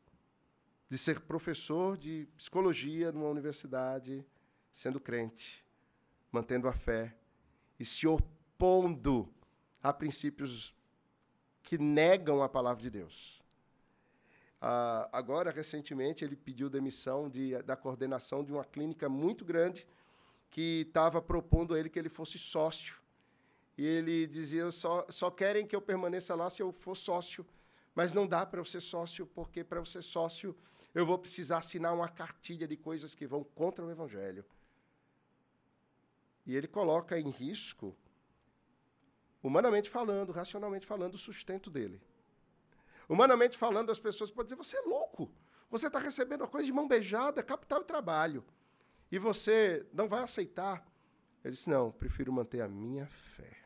[0.89, 4.27] de ser professor de psicologia numa universidade,
[4.73, 5.65] sendo crente,
[6.33, 7.15] mantendo a fé
[7.79, 9.33] e se opondo
[9.83, 10.75] a princípios
[11.63, 13.40] que negam a palavra de Deus.
[14.61, 19.87] Ah, agora, recentemente, ele pediu demissão de, da coordenação de uma clínica muito grande
[20.51, 22.97] que estava propondo a ele que ele fosse sócio.
[23.79, 27.47] E ele dizia: só, só querem que eu permaneça lá se eu for sócio,
[27.95, 30.55] mas não dá para eu ser sócio, porque para eu ser sócio
[30.95, 34.45] eu vou precisar assinar uma cartilha de coisas que vão contra o Evangelho.
[36.45, 37.97] E ele coloca em risco,
[39.43, 42.03] humanamente falando, racionalmente falando, o sustento dele.
[43.11, 45.29] Humanamente falando, as pessoas podem dizer: você é louco.
[45.69, 48.45] Você está recebendo uma coisa de mão beijada, capital e trabalho.
[49.11, 50.87] E você não vai aceitar.
[51.45, 53.57] Ele disse: não, prefiro manter a minha fé.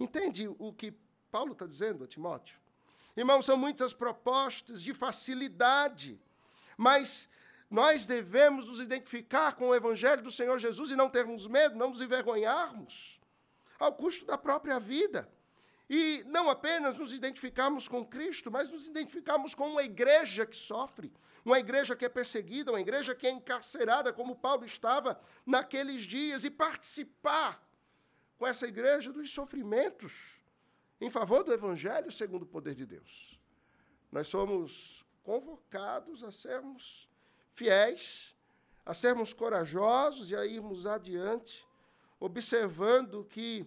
[0.00, 0.92] Entende o que
[1.30, 2.58] Paulo está dizendo a Timóteo?
[3.14, 6.18] Irmãos, são muitas propostas de facilidade,
[6.76, 7.28] mas
[7.70, 11.90] nós devemos nos identificar com o Evangelho do Senhor Jesus e não termos medo, não
[11.90, 13.20] nos envergonharmos,
[13.78, 15.30] ao custo da própria vida.
[15.88, 21.12] E não apenas nos identificarmos com Cristo, mas nos identificarmos com uma igreja que sofre,
[21.44, 26.42] uma igreja que é perseguida, uma igreja que é encarcerada, como Paulo estava naqueles dias,
[26.44, 27.62] e participar
[28.38, 30.40] com essa igreja dos sofrimentos
[31.00, 33.38] em favor do Evangelho segundo o poder de Deus.
[34.10, 37.08] Nós somos convocados a sermos
[37.52, 38.34] fiéis,
[38.86, 41.66] a sermos corajosos e a irmos adiante,
[42.20, 43.66] observando que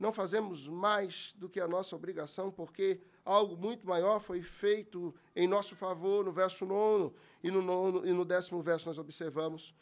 [0.00, 5.46] não fazemos mais do que a nossa obrigação, porque algo muito maior foi feito em
[5.46, 9.74] nosso favor, no verso 9 e no, nono, e no décimo verso nós observamos.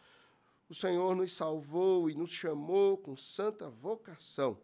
[0.69, 4.59] O Senhor nos salvou e nos chamou com santa vocação.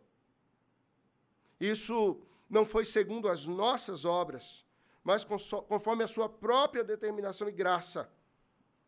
[1.61, 4.67] Isso não foi segundo as nossas obras,
[5.05, 8.11] mas conforme a sua própria determinação e graça,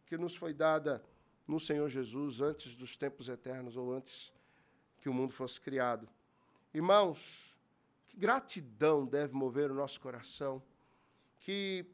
[0.05, 1.01] que nos foi dada
[1.47, 4.33] no Senhor Jesus antes dos tempos eternos ou antes
[5.01, 6.09] que o mundo fosse criado.
[6.77, 7.57] Irmãos,
[8.07, 10.62] que gratidão deve mover o nosso coração,
[11.41, 11.87] que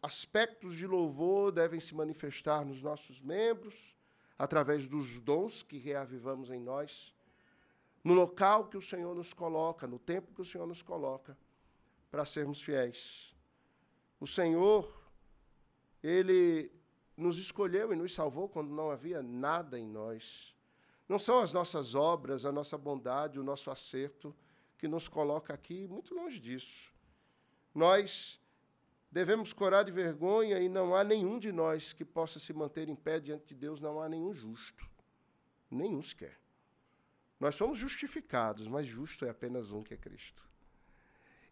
[0.00, 3.96] aspectos de louvor devem se manifestar nos nossos membros,
[4.38, 7.12] através dos dons que reavivamos em nós,
[8.04, 11.36] no local que o Senhor nos coloca, no tempo que o Senhor nos coloca,
[12.08, 13.34] para sermos fiéis.
[14.20, 14.88] O Senhor
[16.00, 16.70] Ele
[17.16, 20.56] nos escolheu e nos salvou quando não havia nada em nós.
[21.08, 24.36] Não são as nossas obras, a nossa bondade, o nosso acerto
[24.76, 26.92] que nos coloca aqui, muito longe disso.
[27.74, 28.38] Nós
[29.10, 32.94] devemos corar de vergonha e não há nenhum de nós que possa se manter em
[32.94, 34.86] pé diante de Deus, não há nenhum justo.
[35.70, 36.38] Nenhum sequer.
[37.40, 40.46] Nós somos justificados, mas justo é apenas um que é Cristo.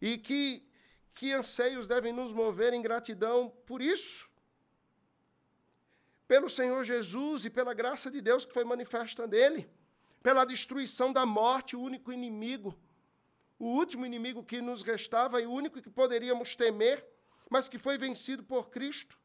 [0.00, 0.68] E que,
[1.14, 4.28] que anseios devem nos mover em gratidão por isso
[6.27, 9.68] pelo Senhor Jesus e pela graça de Deus que foi manifesta nele,
[10.22, 12.74] pela destruição da morte, o único inimigo,
[13.59, 17.07] o último inimigo que nos restava e o único que poderíamos temer,
[17.49, 19.18] mas que foi vencido por Cristo.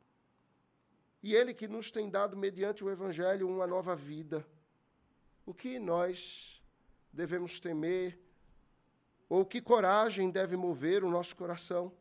[1.24, 4.45] E ele que nos tem dado, mediante o Evangelho, uma nova vida.
[5.45, 6.62] O que nós
[7.12, 8.20] devemos temer?
[9.28, 11.91] Ou que coragem deve mover o nosso coração?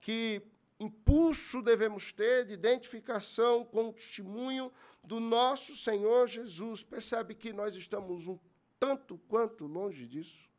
[0.00, 0.42] Que
[0.82, 4.72] impulso devemos ter de identificação com o testemunho
[5.02, 6.82] do nosso Senhor Jesus.
[6.82, 8.38] Percebe que nós estamos um
[8.78, 10.50] tanto quanto longe disso.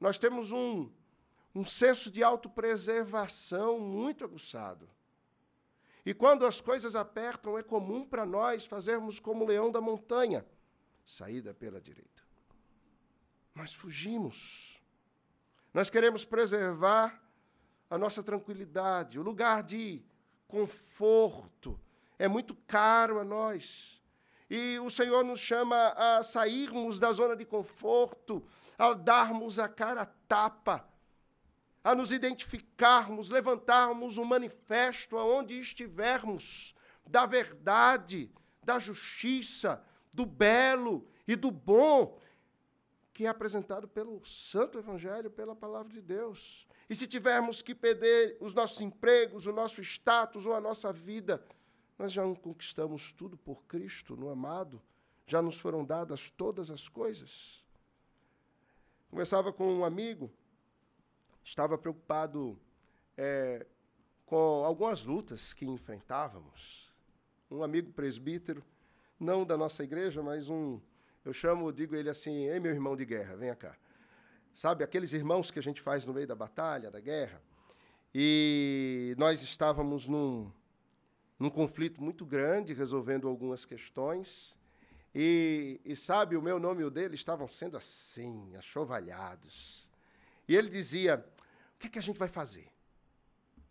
[0.00, 0.90] Nós temos um,
[1.54, 4.88] um senso de autopreservação muito aguçado.
[6.06, 10.46] E quando as coisas apertam, é comum para nós fazermos como o leão da montanha,
[11.04, 12.22] saída pela direita.
[13.54, 14.80] Nós fugimos.
[15.74, 17.27] Nós queremos preservar
[17.90, 20.02] a nossa tranquilidade, o lugar de
[20.46, 21.78] conforto.
[22.18, 24.02] É muito caro a nós.
[24.50, 28.42] E o Senhor nos chama a sairmos da zona de conforto,
[28.78, 30.88] a darmos a cara a tapa,
[31.84, 36.74] a nos identificarmos, levantarmos um manifesto aonde estivermos
[37.06, 38.30] da verdade,
[38.62, 39.82] da justiça,
[40.12, 42.18] do belo e do bom
[43.18, 46.67] que é apresentado pelo Santo Evangelho, pela palavra de Deus.
[46.88, 51.44] E se tivermos que perder os nossos empregos, o nosso status ou a nossa vida,
[51.98, 54.80] nós já conquistamos tudo por Cristo, no amado.
[55.26, 57.62] Já nos foram dadas todas as coisas.
[59.10, 60.30] Conversava com um amigo,
[61.42, 62.58] estava preocupado
[63.16, 63.66] é,
[64.24, 66.92] com algumas lutas que enfrentávamos.
[67.50, 68.64] Um amigo presbítero,
[69.18, 70.80] não da nossa igreja, mas um,
[71.24, 73.76] eu chamo, digo ele assim, ei meu irmão de guerra, venha cá.
[74.54, 77.40] Sabe, aqueles irmãos que a gente faz no meio da batalha, da guerra.
[78.14, 80.50] E nós estávamos num,
[81.38, 84.56] num conflito muito grande, resolvendo algumas questões.
[85.14, 89.88] E, e, sabe, o meu nome e o dele estavam sendo assim, achovalhados.
[90.46, 91.24] E ele dizia:
[91.74, 92.70] O que, é que a gente vai fazer?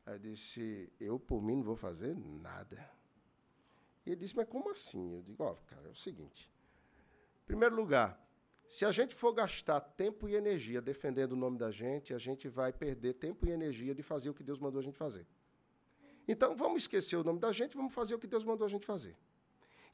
[0.05, 2.89] Aí eu disse: Eu, por mim, não vou fazer nada.
[4.05, 5.15] E ele disse: Mas como assim?
[5.15, 6.49] Eu digo: Ó, oh, cara, é o seguinte.
[7.43, 8.19] Em primeiro lugar,
[8.69, 12.47] se a gente for gastar tempo e energia defendendo o nome da gente, a gente
[12.47, 15.25] vai perder tempo e energia de fazer o que Deus mandou a gente fazer.
[16.27, 18.85] Então, vamos esquecer o nome da gente, vamos fazer o que Deus mandou a gente
[18.85, 19.17] fazer.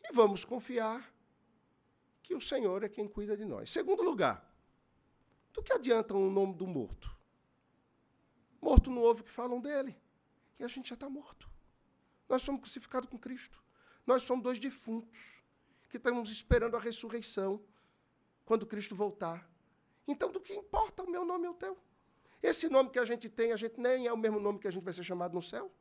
[0.03, 1.13] E vamos confiar
[2.23, 3.69] que o Senhor é quem cuida de nós.
[3.69, 4.51] Segundo lugar,
[5.53, 7.15] do que adianta o nome do morto?
[8.59, 9.95] Morto não ouve o que falam dele.
[10.57, 11.47] E a gente já está morto.
[12.27, 13.61] Nós somos crucificados com Cristo.
[14.05, 15.43] Nós somos dois defuntos
[15.89, 17.63] que estamos esperando a ressurreição
[18.45, 19.49] quando Cristo voltar.
[20.07, 21.77] Então, do que importa o meu nome e o teu?
[22.41, 24.71] Esse nome que a gente tem, a gente nem é o mesmo nome que a
[24.71, 25.71] gente vai ser chamado no céu.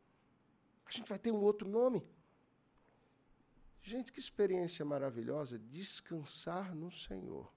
[0.87, 2.07] A gente vai ter um outro nome.
[3.83, 7.53] Gente, que experiência maravilhosa descansar no Senhor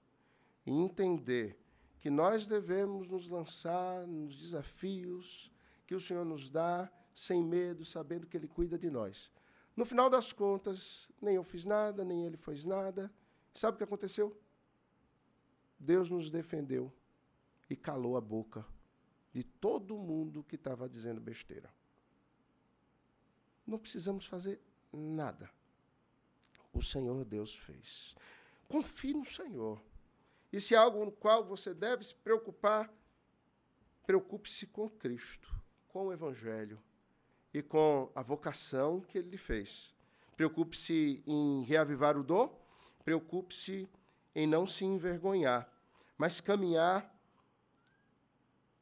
[0.66, 1.56] e entender
[2.00, 5.52] que nós devemos nos lançar nos desafios
[5.86, 9.30] que o Senhor nos dá, sem medo, sabendo que Ele cuida de nós.
[9.76, 13.12] No final das contas, nem eu fiz nada, nem ele fez nada.
[13.52, 14.34] Sabe o que aconteceu?
[15.78, 16.92] Deus nos defendeu
[17.68, 18.64] e calou a boca
[19.32, 21.70] de todo mundo que estava dizendo besteira.
[23.66, 24.60] Não precisamos fazer
[24.92, 25.50] nada.
[26.72, 28.14] O Senhor Deus fez.
[28.68, 29.82] Confie no Senhor.
[30.52, 32.90] E se há algo no qual você deve se preocupar,
[34.06, 35.52] preocupe-se com Cristo,
[35.88, 36.80] com o Evangelho
[37.52, 39.94] e com a vocação que ele lhe fez.
[40.36, 42.58] Preocupe-se em reavivar o dom,
[43.04, 43.88] preocupe-se
[44.36, 45.66] em não se envergonhar,
[46.18, 47.10] mas caminhar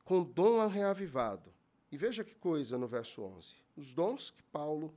[0.05, 1.55] com dom reavivado.
[1.93, 3.55] E veja que coisa no verso 11.
[3.77, 4.93] Os dons que Paulo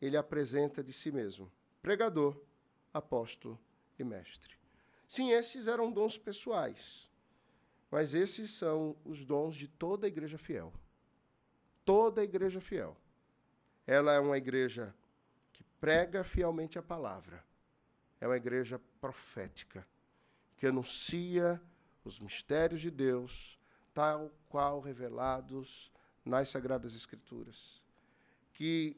[0.00, 1.52] ele apresenta de si mesmo:
[1.82, 2.34] pregador,
[2.94, 3.60] apóstolo
[3.98, 4.56] e mestre.
[5.06, 7.06] Sim, esses eram dons pessoais,
[7.90, 10.72] mas esses são os dons de toda a igreja fiel.
[11.84, 12.96] Toda a igreja fiel.
[13.86, 14.94] Ela é uma igreja
[15.52, 17.44] que prega fielmente a palavra,
[18.20, 19.86] é uma igreja profética,
[20.56, 21.60] que anuncia
[22.04, 23.58] os mistérios de Deus,
[23.94, 25.92] tal qual revelados
[26.24, 27.82] nas Sagradas Escrituras,
[28.52, 28.96] que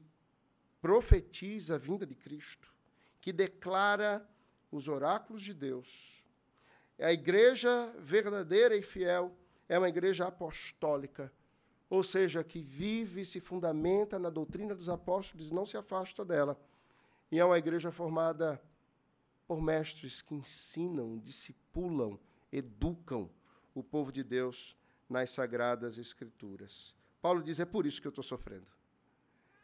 [0.81, 2.73] profetiza a vinda de Cristo,
[3.21, 4.27] que declara
[4.73, 6.25] os oráculos de Deus.
[6.99, 9.35] A igreja verdadeira e fiel
[9.69, 11.33] é uma igreja apostólica,
[11.89, 16.25] ou seja, que vive e se fundamenta na doutrina dos apóstolos e não se afasta
[16.25, 16.59] dela.
[17.31, 18.61] E é uma igreja formada
[19.51, 22.17] por mestres que ensinam, discipulam,
[22.53, 23.29] educam
[23.75, 24.77] o povo de Deus
[25.09, 26.95] nas sagradas escrituras.
[27.21, 28.69] Paulo diz: é por isso que eu estou sofrendo.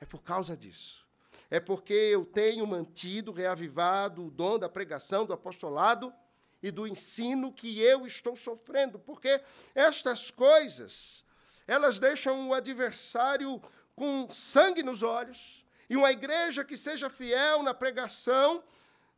[0.01, 1.07] É por causa disso.
[1.49, 6.13] É porque eu tenho mantido, reavivado o dom da pregação, do apostolado
[6.61, 8.99] e do ensino que eu estou sofrendo.
[8.99, 9.41] Porque
[9.73, 11.25] estas coisas,
[11.65, 13.63] elas deixam o adversário
[13.95, 15.65] com sangue nos olhos.
[15.89, 18.65] E uma igreja que seja fiel na pregação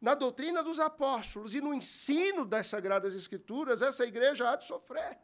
[0.01, 5.19] na doutrina dos apóstolos e no ensino das Sagradas Escrituras, essa igreja há de sofrer.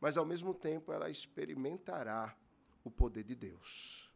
[0.00, 2.36] Mas, ao mesmo tempo, ela experimentará
[2.84, 4.10] o poder de Deus.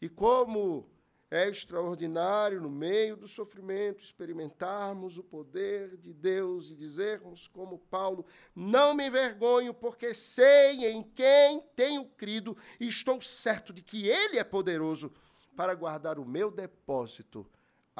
[0.00, 0.88] E como
[1.30, 8.26] é extraordinário, no meio do sofrimento, experimentarmos o poder de Deus e dizermos, como Paulo:
[8.56, 14.38] Não me envergonho, porque sei em quem tenho crido e estou certo de que Ele
[14.38, 15.12] é poderoso
[15.54, 17.46] para guardar o meu depósito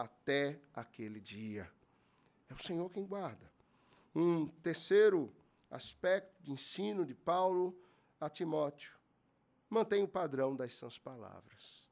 [0.01, 1.71] até aquele dia.
[2.49, 3.51] É o Senhor quem guarda.
[4.15, 5.33] Um terceiro
[5.71, 7.79] aspecto de ensino de Paulo
[8.19, 8.99] a Timóteo.
[9.69, 11.87] Mantém o padrão das sãs palavras.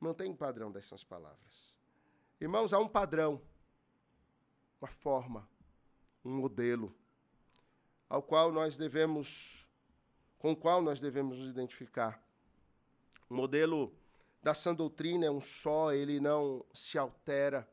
[0.00, 1.76] Mantém o padrão das sãs palavras.
[2.40, 3.40] Irmãos, há um padrão,
[4.80, 5.48] uma forma,
[6.24, 6.94] um modelo,
[8.08, 9.64] ao qual nós devemos,
[10.38, 12.22] com o qual nós devemos nos identificar.
[13.30, 13.94] Um modelo
[14.42, 17.68] da sã doutrina é um só, ele não se altera,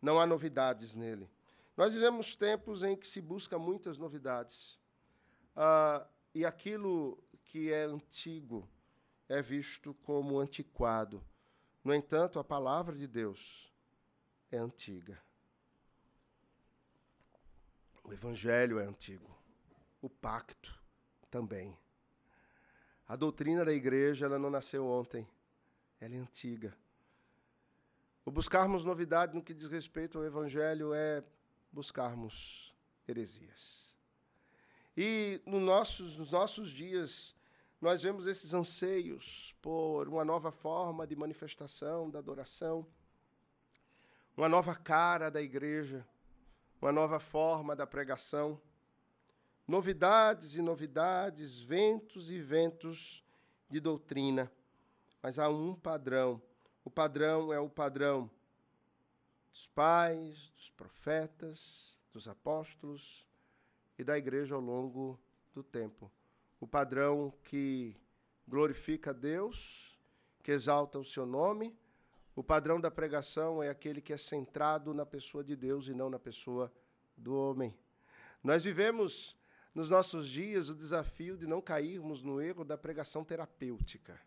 [0.00, 1.28] não há novidades nele.
[1.76, 4.78] Nós vivemos tempos em que se busca muitas novidades.
[5.56, 8.68] Ah, e aquilo que é antigo
[9.28, 11.24] é visto como antiquado.
[11.82, 13.72] No entanto, a palavra de Deus
[14.50, 15.18] é antiga.
[18.04, 19.34] O evangelho é antigo.
[20.02, 20.78] O pacto
[21.30, 21.76] também.
[23.06, 25.26] A doutrina da igreja ela não nasceu ontem
[26.00, 26.74] ela é antiga.
[28.24, 31.22] O buscarmos novidade no que diz respeito ao Evangelho é
[31.70, 32.74] buscarmos
[33.06, 33.94] heresias.
[34.96, 37.34] E no nossos, nos nossos dias,
[37.80, 42.86] nós vemos esses anseios por uma nova forma de manifestação da adoração,
[44.36, 46.06] uma nova cara da igreja,
[46.80, 48.60] uma nova forma da pregação,
[49.66, 53.22] novidades e novidades, ventos e ventos
[53.68, 54.50] de doutrina
[55.22, 56.40] mas há um padrão.
[56.84, 58.30] O padrão é o padrão
[59.52, 63.26] dos pais, dos profetas, dos apóstolos
[63.98, 65.18] e da igreja ao longo
[65.52, 66.10] do tempo.
[66.58, 67.96] O padrão que
[68.46, 69.98] glorifica a Deus,
[70.42, 71.76] que exalta o seu nome.
[72.34, 76.08] O padrão da pregação é aquele que é centrado na pessoa de Deus e não
[76.08, 76.72] na pessoa
[77.16, 77.76] do homem.
[78.42, 79.36] Nós vivemos
[79.74, 84.18] nos nossos dias o desafio de não cairmos no erro da pregação terapêutica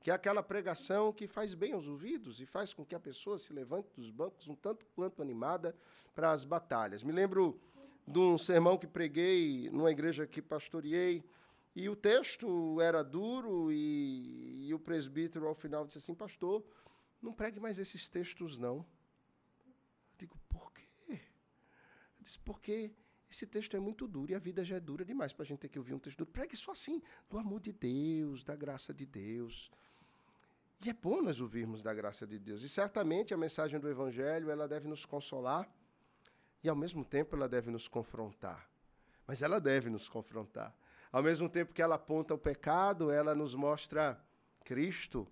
[0.00, 3.38] que é aquela pregação que faz bem aos ouvidos e faz com que a pessoa
[3.38, 5.76] se levante dos bancos um tanto quanto animada
[6.14, 7.02] para as batalhas.
[7.02, 7.60] Me lembro
[8.06, 11.22] de um sermão que preguei numa igreja que pastoreei,
[11.76, 16.64] e o texto era duro, e, e o presbítero, ao final, disse assim: Pastor,
[17.22, 18.78] não pregue mais esses textos, não.
[18.78, 20.88] Eu digo, por quê?
[21.08, 21.18] Eu
[22.22, 22.92] disse, porque
[23.30, 25.60] esse texto é muito duro e a vida já é dura demais para a gente
[25.60, 26.30] ter que ouvir um texto duro.
[26.30, 29.70] Pregue só assim, do amor de Deus, da graça de Deus.
[30.82, 32.62] E é bom nós ouvirmos da graça de Deus.
[32.62, 35.68] E certamente a mensagem do Evangelho ela deve nos consolar
[36.64, 38.66] e, ao mesmo tempo, ela deve nos confrontar.
[39.26, 40.74] Mas ela deve nos confrontar.
[41.12, 44.18] Ao mesmo tempo que ela aponta o pecado, ela nos mostra
[44.64, 45.28] Cristo,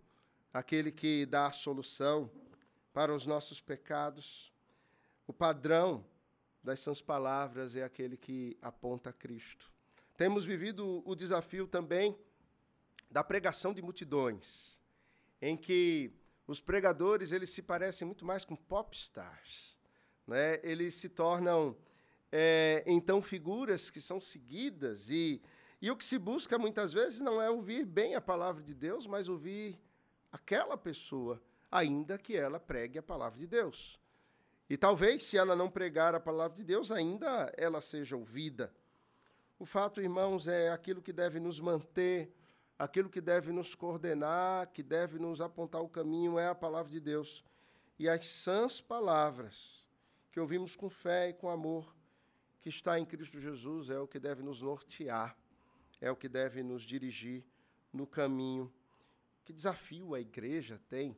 [0.52, 2.30] aquele que dá a solução
[2.92, 4.52] para os nossos pecados.
[5.26, 6.04] O padrão
[6.62, 9.72] das sãs palavras é aquele que aponta Cristo.
[10.14, 12.18] Temos vivido o desafio também
[13.10, 14.77] da pregação de multidões
[15.40, 16.12] em que
[16.46, 19.78] os pregadores eles se parecem muito mais com pop stars.
[20.26, 20.60] Né?
[20.62, 21.76] Eles se tornam,
[22.32, 25.40] é, então, figuras que são seguidas e,
[25.80, 29.06] e o que se busca muitas vezes não é ouvir bem a palavra de Deus,
[29.06, 29.78] mas ouvir
[30.32, 33.98] aquela pessoa, ainda que ela pregue a palavra de Deus.
[34.68, 38.72] E talvez, se ela não pregar a palavra de Deus, ainda ela seja ouvida.
[39.58, 42.30] O fato, irmãos, é aquilo que deve nos manter
[42.78, 47.00] aquilo que deve nos coordenar, que deve nos apontar o caminho é a palavra de
[47.00, 47.44] Deus.
[47.98, 49.86] E as sãs palavras
[50.30, 51.96] que ouvimos com fé e com amor,
[52.60, 55.36] que está em Cristo Jesus, é o que deve nos nortear,
[56.00, 57.44] é o que deve nos dirigir
[57.92, 58.72] no caminho
[59.48, 61.16] que desafio a igreja tem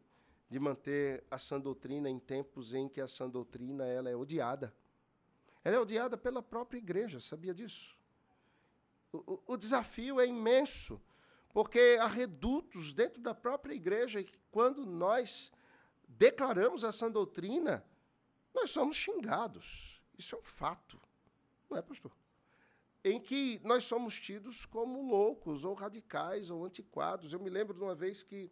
[0.48, 4.72] de manter a sã doutrina em tempos em que a sã doutrina ela é odiada.
[5.64, 7.98] Ela é odiada pela própria igreja, sabia disso?
[9.12, 11.00] O, o, o desafio é imenso,
[11.52, 15.50] porque há redutos dentro da própria igreja e quando nós
[16.06, 17.84] declaramos a sã doutrina,
[18.54, 20.00] nós somos xingados.
[20.16, 21.00] Isso é um fato,
[21.68, 22.12] não é, pastor?
[23.02, 27.32] Em que nós somos tidos como loucos, ou radicais, ou antiquados.
[27.32, 28.50] Eu me lembro de uma vez que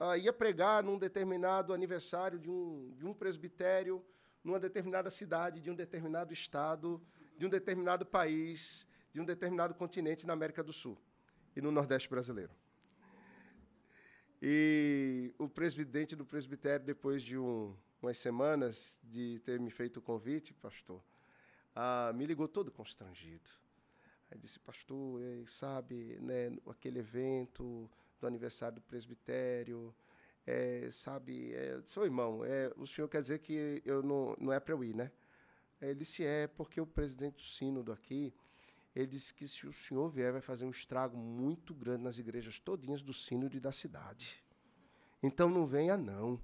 [0.00, 4.04] ah, ia pregar num determinado aniversário de um, de um presbitério,
[4.42, 7.00] numa determinada cidade, de um determinado estado,
[7.38, 10.98] de um determinado país, de um determinado continente na América do Sul
[11.56, 12.52] e no Nordeste brasileiro.
[14.42, 20.02] E o presidente do presbitério, depois de um, umas semanas de ter me feito o
[20.02, 21.02] convite, pastor,
[21.74, 23.48] ah, me ligou todo constrangido.
[24.30, 27.90] Aí disse, pastor, sabe, né, aquele evento
[28.20, 29.94] do aniversário do presbitério,
[30.46, 34.60] é, sabe, é, seu irmão, é, o senhor quer dizer que eu não, não é
[34.60, 35.10] para eu ir, né?
[35.80, 38.34] Ele disse, é, porque o presidente do sínodo aqui,
[38.94, 42.60] ele disse que se o senhor vier, vai fazer um estrago muito grande nas igrejas
[42.60, 44.42] todinhas do sínodo e da cidade.
[45.20, 46.40] Então não venha, não.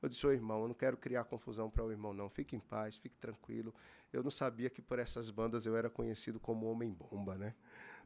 [0.00, 2.28] Eu disse, ô irmão, eu não quero criar confusão para o irmão, não.
[2.28, 3.74] Fique em paz, fique tranquilo.
[4.12, 7.54] Eu não sabia que por essas bandas eu era conhecido como Homem-Bomba, né?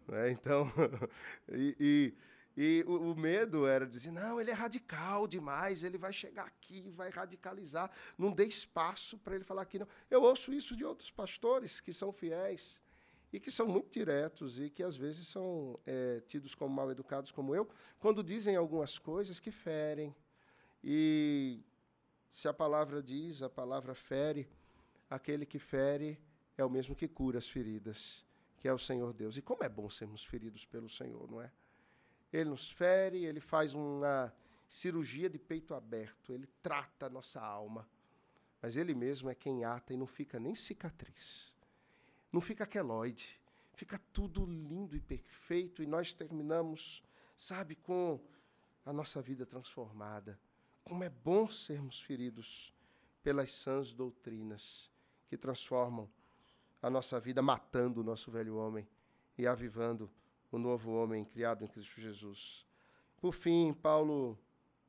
[0.08, 0.30] né?
[0.30, 0.72] Então,
[1.52, 2.14] e, e,
[2.56, 6.88] e o, o, medo era dizer, não, ele é radical demais, ele vai chegar aqui,
[6.88, 7.90] vai radicalizar.
[8.16, 9.88] Não dê espaço para ele falar aqui, não.
[10.10, 12.80] Eu ouço isso de outros pastores que são fiéis
[13.32, 17.32] e que são muito diretos e que às vezes são é, tidos como mal educados
[17.32, 17.68] como eu,
[17.98, 20.14] quando dizem algumas coisas que ferem.
[20.84, 21.60] E
[22.30, 24.46] se a palavra diz, a palavra fere,
[25.08, 26.20] aquele que fere
[26.58, 28.24] é o mesmo que cura as feridas,
[28.58, 29.36] que é o Senhor Deus.
[29.38, 31.50] E como é bom sermos feridos pelo Senhor, não é?
[32.30, 34.32] Ele nos fere, ele faz uma
[34.68, 37.88] cirurgia de peito aberto, ele trata a nossa alma.
[38.60, 41.51] Mas ele mesmo é quem ata e não fica nem cicatriz.
[42.32, 43.40] Não fica queloide.
[43.74, 47.02] Fica tudo lindo e perfeito e nós terminamos,
[47.36, 48.20] sabe, com
[48.84, 50.38] a nossa vida transformada
[50.84, 52.72] como é bom sermos feridos
[53.22, 54.90] pelas sãs doutrinas
[55.28, 56.10] que transformam
[56.82, 58.86] a nossa vida, matando o nosso velho homem
[59.38, 60.10] e avivando
[60.50, 62.66] o novo homem criado em Cristo Jesus.
[63.20, 64.36] Por fim, Paulo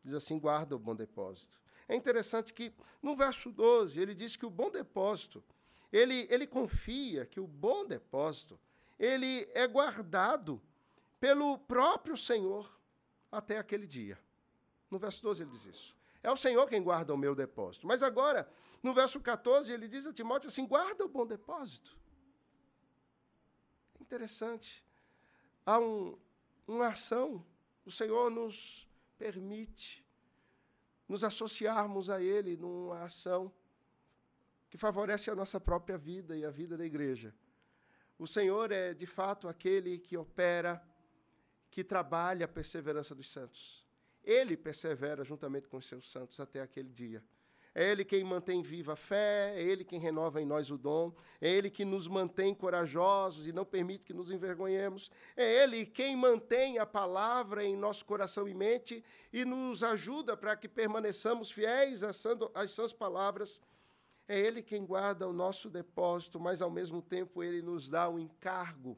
[0.03, 1.61] diz assim: guarda o bom depósito.
[1.87, 5.43] É interessante que no verso 12 ele diz que o bom depósito,
[5.93, 8.59] ele, ele confia que o bom depósito,
[8.97, 10.59] ele é guardado
[11.19, 12.75] pelo próprio Senhor
[13.31, 14.19] até aquele dia.
[14.89, 15.95] No verso 12 ele diz isso.
[16.23, 17.85] É o Senhor quem guarda o meu depósito.
[17.85, 18.49] Mas agora,
[18.81, 21.95] no verso 14, ele diz a Timóteo assim: guarda o bom depósito.
[24.01, 24.83] Interessante.
[25.63, 26.17] Há um,
[26.67, 27.45] uma ação.
[27.85, 30.03] O Senhor nos permite
[31.07, 33.53] nos associarmos a Ele numa ação
[34.73, 37.31] que favorece a nossa própria vida e a vida da igreja.
[38.17, 40.83] O Senhor é, de fato, aquele que opera,
[41.69, 43.85] que trabalha a perseverança dos santos.
[44.23, 47.23] Ele persevera juntamente com os seus santos até aquele dia.
[47.75, 51.15] É Ele quem mantém viva a fé, é Ele quem renova em nós o dom,
[51.39, 56.15] é Ele que nos mantém corajosos e não permite que nos envergonhemos, é Ele quem
[56.15, 62.01] mantém a palavra em nosso coração e mente e nos ajuda para que permaneçamos fiéis
[62.01, 63.61] às sãs palavras.
[64.27, 68.17] É Ele quem guarda o nosso depósito, mas ao mesmo tempo Ele nos dá o
[68.17, 68.97] encargo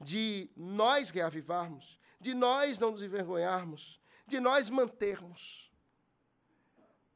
[0.00, 5.70] de nós reavivarmos, de nós não nos envergonharmos, de nós mantermos,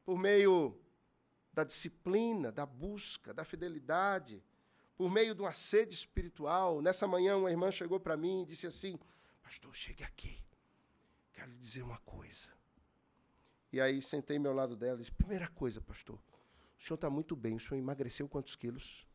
[0.04, 0.78] por meio
[1.52, 4.42] da disciplina, da busca, da fidelidade,
[4.96, 6.80] por meio de uma sede espiritual.
[6.80, 8.98] Nessa manhã, uma irmã chegou para mim e disse assim:
[9.42, 10.42] Pastor, chegue aqui,
[11.32, 12.48] quero lhe dizer uma coisa.
[13.72, 16.18] E aí sentei ao lado dela e disse: Primeira coisa, pastor,
[16.80, 19.06] o senhor está muito bem, o senhor emagreceu quantos quilos?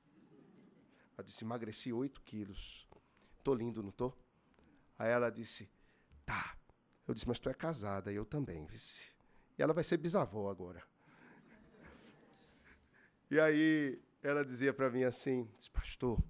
[1.17, 2.87] Ela disse: Emagreci oito quilos.
[3.37, 4.15] Estou lindo, não estou?
[4.97, 5.69] Aí ela disse:
[6.25, 6.55] Tá.
[7.07, 9.11] Eu disse, mas tu é casada, e eu também, vice.
[9.57, 10.83] E ela vai ser bisavó agora.
[13.29, 16.23] E aí ela dizia para mim assim, pastor,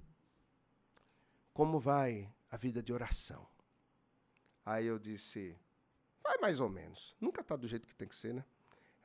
[1.54, 3.46] como vai a vida de oração?
[4.66, 5.58] Aí eu disse,
[6.24, 7.16] vai mais ou menos.
[7.20, 8.46] Nunca está do jeito que tem que ser, né?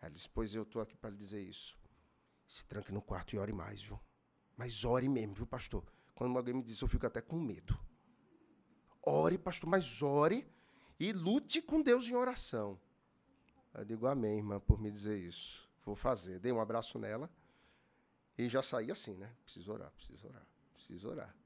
[0.01, 1.80] Ela disse, pois eu estou aqui para lhe dizer isso.
[2.51, 3.97] Se tranque no quarto e ore mais, viu?
[4.57, 5.85] Mas ore mesmo, viu, pastor?
[6.17, 7.79] Quando alguém me diz, eu fico até com medo.
[9.01, 10.45] Ore, pastor, mas ore
[10.99, 12.77] e lute com Deus em oração.
[13.73, 15.71] Eu digo amém, irmã, por me dizer isso.
[15.85, 16.41] Vou fazer.
[16.41, 17.31] Dei um abraço nela
[18.37, 19.33] e já saí assim, né?
[19.45, 21.37] Preciso orar, preciso orar, preciso orar.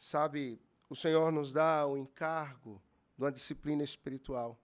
[0.00, 2.82] Sabe, o Senhor nos dá o encargo
[3.16, 4.60] de uma disciplina espiritual.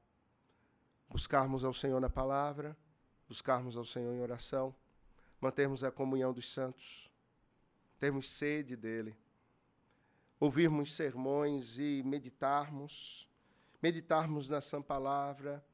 [1.09, 2.77] buscarmos ao Senhor na palavra,
[3.29, 4.75] buscarmos ao Senhor em oração,
[5.41, 7.11] mantermos a comunhão dos santos,
[7.99, 9.17] termos sede dele,
[10.41, 13.29] ouvirmos sermões e meditarmos,
[13.83, 15.65] meditarmos na Sã Palavra,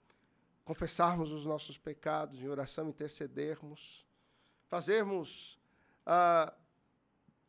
[0.65, 4.07] confessarmos os nossos pecados em oração, intercedermos,
[4.69, 5.59] fazermos
[6.07, 6.53] a,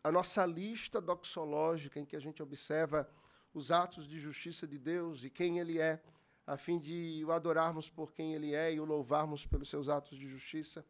[0.03, 3.09] a nossa lista doxológica em que a gente observa
[3.53, 6.01] os atos de justiça de Deus e quem Ele é,
[6.45, 10.17] a fim de o adorarmos por quem Ele é e o louvarmos pelos seus atos
[10.17, 10.85] de justiça.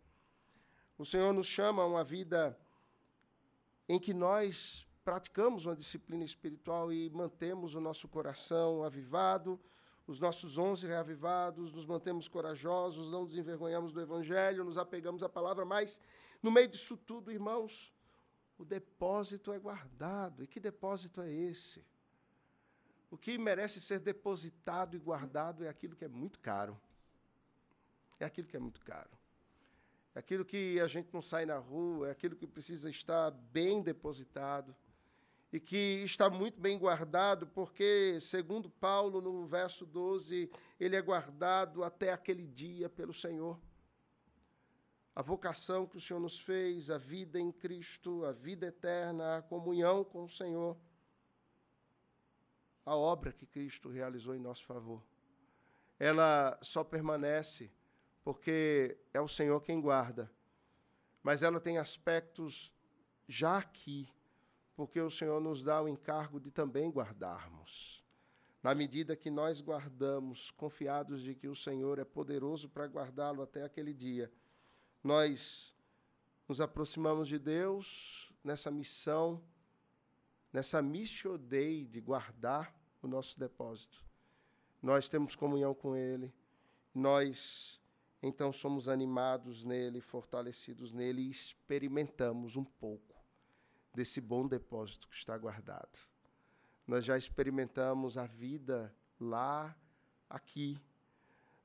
[0.98, 2.58] O Senhor nos chama a uma vida
[3.88, 9.60] em que nós praticamos uma disciplina espiritual e mantemos o nosso coração avivado,
[10.08, 15.30] os nossos onze reavivados, nos mantemos corajosos, não nos envergonhamos do Evangelho, nos apegamos à
[15.30, 16.00] palavra, mas
[16.42, 17.94] no meio disso tudo, irmãos,
[18.58, 20.44] o depósito é guardado.
[20.44, 21.84] E que depósito é esse?
[23.12, 26.80] O que merece ser depositado e guardado é aquilo que é muito caro.
[28.20, 29.10] É aquilo que é muito caro.
[30.16, 33.82] É aquilo que a gente não sai na rua, é aquilo que precisa estar bem
[33.82, 34.74] depositado
[35.52, 40.50] e que está muito bem guardado, porque, segundo Paulo, no verso 12,
[40.80, 43.60] ele é guardado até aquele dia pelo Senhor.
[45.14, 49.42] A vocação que o Senhor nos fez, a vida em Cristo, a vida eterna, a
[49.42, 50.78] comunhão com o Senhor,
[52.86, 55.04] a obra que Cristo realizou em nosso favor.
[56.00, 57.70] Ela só permanece
[58.26, 60.30] porque é o Senhor quem guarda,
[61.24, 62.74] mas ela tem aspectos
[63.28, 64.10] já aqui
[64.76, 68.04] porque o Senhor nos dá o encargo de também guardarmos.
[68.62, 73.64] Na medida que nós guardamos, confiados de que o Senhor é poderoso para guardá-lo até
[73.64, 74.30] aquele dia,
[75.04, 75.74] nós
[76.48, 79.42] nos aproximamos de Deus nessa missão,
[80.52, 84.04] nessa missio dei de guardar o nosso depósito.
[84.82, 86.34] Nós temos comunhão com Ele,
[86.94, 87.80] nós
[88.28, 93.24] então somos animados nele, fortalecidos nele e experimentamos um pouco
[93.94, 96.00] desse bom depósito que está guardado.
[96.88, 99.78] Nós já experimentamos a vida lá,
[100.28, 100.82] aqui.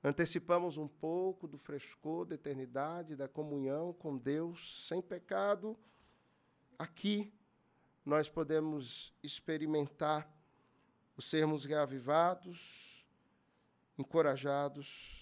[0.04, 5.78] Antecipamos um pouco do frescor da eternidade, da comunhão com Deus sem pecado.
[6.78, 7.32] Aqui
[8.04, 10.30] nós podemos experimentar
[11.16, 13.02] os sermos reavivados,
[13.98, 15.20] encorajados,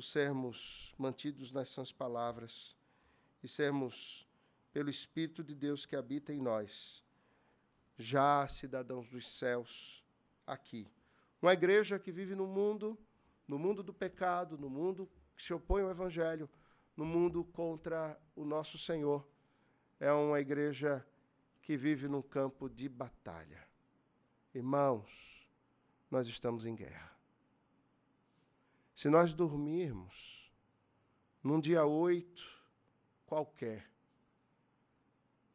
[0.00, 2.74] os sermos mantidos nas sãs palavras
[3.42, 4.26] e sermos
[4.72, 7.04] pelo Espírito de Deus que habita em nós,
[7.98, 10.02] já cidadãos dos céus,
[10.46, 10.90] aqui.
[11.42, 12.98] Uma igreja que vive no mundo,
[13.46, 16.48] no mundo do pecado, no mundo que se opõe ao Evangelho,
[16.96, 19.28] no mundo contra o nosso Senhor.
[19.98, 21.06] É uma igreja
[21.60, 23.68] que vive num campo de batalha.
[24.54, 25.46] Irmãos,
[26.10, 27.19] nós estamos em guerra.
[29.00, 30.52] Se nós dormirmos
[31.42, 32.46] num dia oito
[33.24, 33.90] qualquer,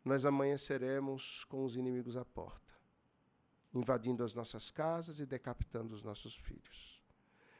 [0.04, 2.74] nós amanheceremos com os inimigos à porta,
[3.72, 7.00] invadindo as nossas casas e decapitando os nossos filhos,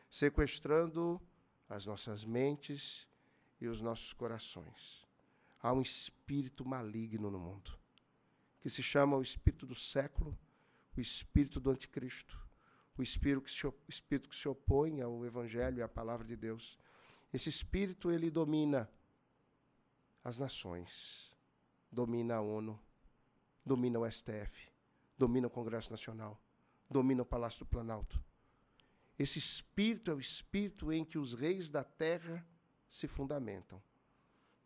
[0.10, 1.22] sequestrando
[1.70, 3.08] as nossas mentes
[3.62, 5.08] e os nossos corações.
[5.62, 7.78] Há um espírito maligno no mundo,
[8.60, 10.36] que se chama o espírito do século,
[10.98, 12.44] o espírito do anticristo,
[13.02, 16.78] o espírito que se, espírito que se opõe ao evangelho e à palavra de Deus.
[17.34, 18.89] Esse espírito ele domina
[20.24, 21.36] as nações
[21.96, 22.78] domina a ONU,
[23.66, 24.70] domina o STF,
[25.18, 26.39] domina o Congresso Nacional,
[26.89, 28.22] domina o Palácio do Planalto.
[29.18, 32.46] Esse espírito é o espírito em que os reis da terra
[32.89, 33.82] se fundamentam.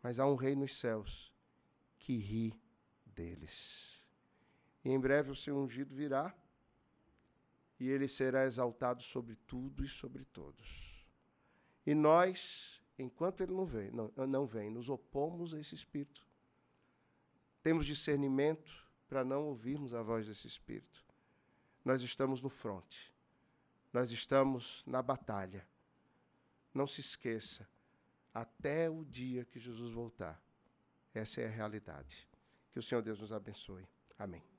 [0.02, 1.32] Mas há um rei nos céus
[2.00, 2.60] que ri
[3.06, 4.02] deles.
[4.84, 6.34] E em breve o seu ungido virá
[7.80, 11.04] e ele será exaltado sobre tudo e sobre todos.
[11.84, 16.30] E nós, enquanto ele não vem, não, não vem, nos opomos a esse espírito
[17.62, 18.70] temos discernimento
[19.08, 21.04] para não ouvirmos a voz desse Espírito.
[21.84, 23.12] Nós estamos no fronte.
[23.92, 25.66] Nós estamos na batalha.
[26.72, 27.68] Não se esqueça,
[28.32, 30.40] até o dia que Jesus voltar.
[31.12, 32.28] Essa é a realidade.
[32.70, 33.86] Que o Senhor Deus nos abençoe.
[34.16, 34.50] Amém.